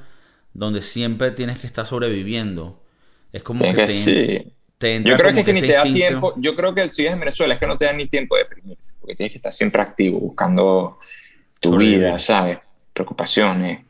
[0.53, 2.83] donde siempre tienes que estar sobreviviendo,
[3.33, 4.53] es como que, sí.
[4.81, 7.55] Yo creo que, que ni te da tiempo, yo creo que si es en Venezuela
[7.55, 10.21] es que no te da ni tiempo de deprimir, porque tienes que estar siempre activo,
[10.21, 10.99] buscando
[11.61, 12.59] tu vida, ¿sabes?
[12.93, 13.81] Preocupaciones,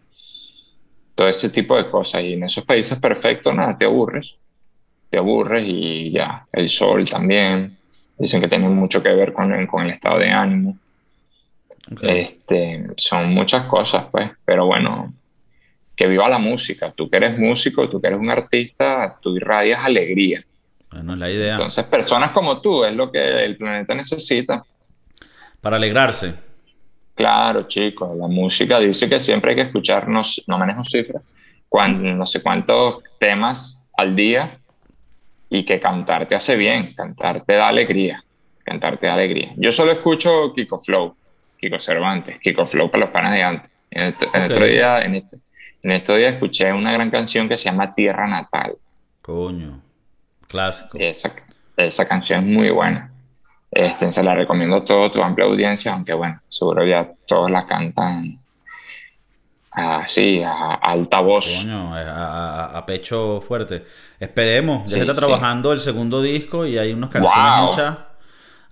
[1.14, 2.22] todo ese tipo de cosas.
[2.24, 4.36] Y en esos países perfectos, nada, te aburres,
[5.08, 7.76] te aburres y ya, el sol también.
[8.18, 10.76] Dicen que tiene mucho que ver con, con el estado de ánimo.
[12.02, 15.12] Este, son muchas cosas, pues, pero bueno,
[15.96, 16.92] que viva la música.
[16.92, 20.44] Tú que eres músico, tú que eres un artista, tú irradias alegría.
[20.90, 21.52] Bueno, es la idea.
[21.52, 24.64] Entonces, personas como tú es lo que el planeta necesita.
[25.60, 26.34] Para alegrarse.
[27.14, 31.22] Claro, chicos, la música dice que siempre hay que escuchar, no, manejo cifras,
[31.68, 34.58] cuando, no sé cuántos temas al día
[35.50, 38.24] y que cantar te hace bien, cantar te da alegría,
[38.64, 39.52] cantar te da alegría.
[39.56, 41.14] Yo solo escucho Kiko Flow,
[41.60, 43.70] Kiko Cervantes, Kiko Flow para los panas de antes.
[43.90, 45.36] En, este, otro día, en, este,
[45.82, 48.76] en estos días escuché una gran canción que se llama Tierra Natal.
[49.20, 49.80] Coño,
[50.48, 50.96] clásico.
[50.98, 51.32] Esa,
[51.76, 53.12] esa canción es muy buena.
[53.70, 57.66] Este, se la recomiendo a toda tu amplia audiencia, aunque bueno, seguro ya todos la
[57.66, 58.38] cantan.
[59.72, 61.62] así, a, altavoz.
[61.62, 63.84] Coño, a, pecho fuerte.
[64.18, 68.09] Esperemos, ya está trabajando el segundo disco y hay unas canciones hechas.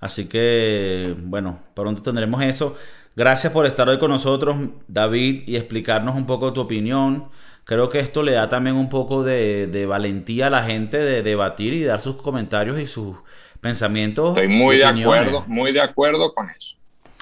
[0.01, 2.77] Así que, bueno, pronto tendremos eso.
[3.17, 7.31] Gracias por estar hoy con nosotros, David, y explicarnos un poco tu opinión.
[7.65, 11.75] Creo que esto le da también un poco de, valentía a la gente de debatir
[11.75, 13.17] y dar sus comentarios y sus
[13.61, 14.31] pensamientos.
[14.31, 16.77] Estoy muy de acuerdo, muy de acuerdo con eso.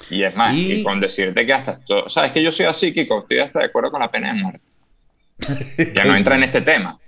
[0.09, 3.21] Y es más, y, con decirte que hasta, todo, sabes que yo soy así, Kiko,
[3.21, 4.61] estoy hasta de acuerdo con la pena de muerte.
[5.95, 6.99] ya no entra en este tema.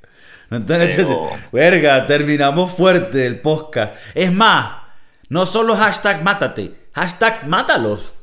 [0.49, 1.05] No entra en este
[1.51, 3.93] Verga, terminamos fuerte el podcast.
[4.15, 4.78] Es más,
[5.29, 8.13] no solo hashtag mátate, hashtag mátalos.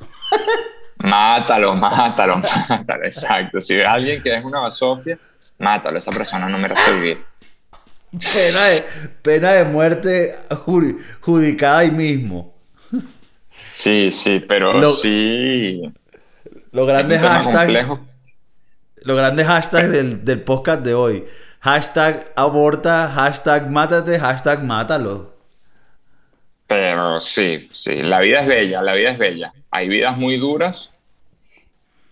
[0.99, 2.39] mátalo, mátalo,
[2.69, 3.61] mátalo, exacto.
[3.61, 5.19] Si ves a alguien que es una basofia,
[5.59, 7.25] mátalo, esa persona no merece vivir.
[8.11, 8.85] Pena de,
[9.23, 10.35] pena de muerte
[11.21, 12.55] judicada ahí mismo.
[13.71, 15.83] Sí, sí, pero sí.
[16.73, 17.89] Los grandes hashtags.
[19.03, 21.25] Los grandes hashtags del, del, podcast de hoy.
[21.61, 25.36] Hashtag aborta, hashtag mátate, hashtag mátalo.
[26.67, 29.53] Pero sí, sí, la vida es bella, la vida es bella.
[29.71, 30.93] Hay vidas muy duras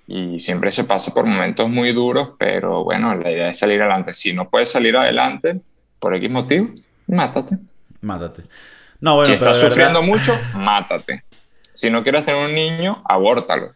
[0.06, 4.14] y siempre se pasa por momentos muy duros, pero bueno, la idea es salir adelante.
[4.14, 5.60] Si no puedes salir adelante
[5.98, 6.68] por X motivo,
[7.06, 7.58] mátate.
[8.00, 8.42] Mátate.
[9.00, 11.24] No, bueno, si estás sufriendo mucho, mátate.
[11.72, 13.72] Si no quieres tener un niño, abórtalo.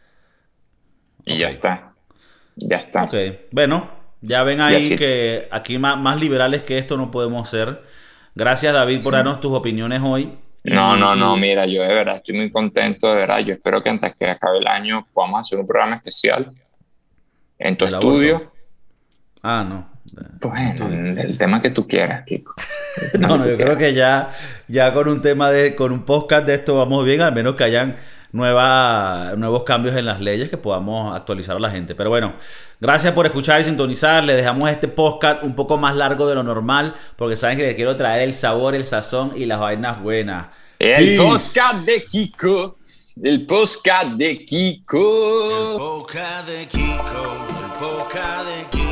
[1.25, 1.93] Y ya está.
[2.55, 3.03] Ya está.
[3.03, 3.15] Ok,
[3.51, 7.83] bueno, ya ven ahí que aquí más, más liberales que esto no podemos ser.
[8.35, 10.39] Gracias David por darnos tus opiniones hoy.
[10.65, 13.39] No, no, no, mira, yo de verdad estoy muy contento, de verdad.
[13.41, 16.53] Yo espero que antes que acabe el año podamos hacer un programa especial
[17.59, 18.53] en tu estudio.
[19.43, 19.99] Ah, no.
[20.41, 20.89] Bueno,
[21.21, 22.55] el tema que tú quieras, Kiko.
[23.19, 24.33] No, no, yo creo que ya,
[24.67, 27.63] ya con un tema de, con un podcast de esto vamos bien, al menos que
[27.63, 27.95] hayan
[28.33, 31.95] nueva, nuevos cambios en las leyes que podamos actualizar a la gente.
[31.95, 32.35] Pero bueno,
[32.81, 34.25] gracias por escuchar y sintonizar.
[34.25, 37.75] Le dejamos este podcast un poco más largo de lo normal porque saben que les
[37.75, 40.49] quiero traer el sabor, el sazón y las vainas buenas.
[40.79, 42.79] El podcast de Kiko.
[43.21, 45.73] El podcast de Kiko.
[45.73, 46.87] El podcast de Kiko.
[46.87, 48.88] El podcast de Kiko.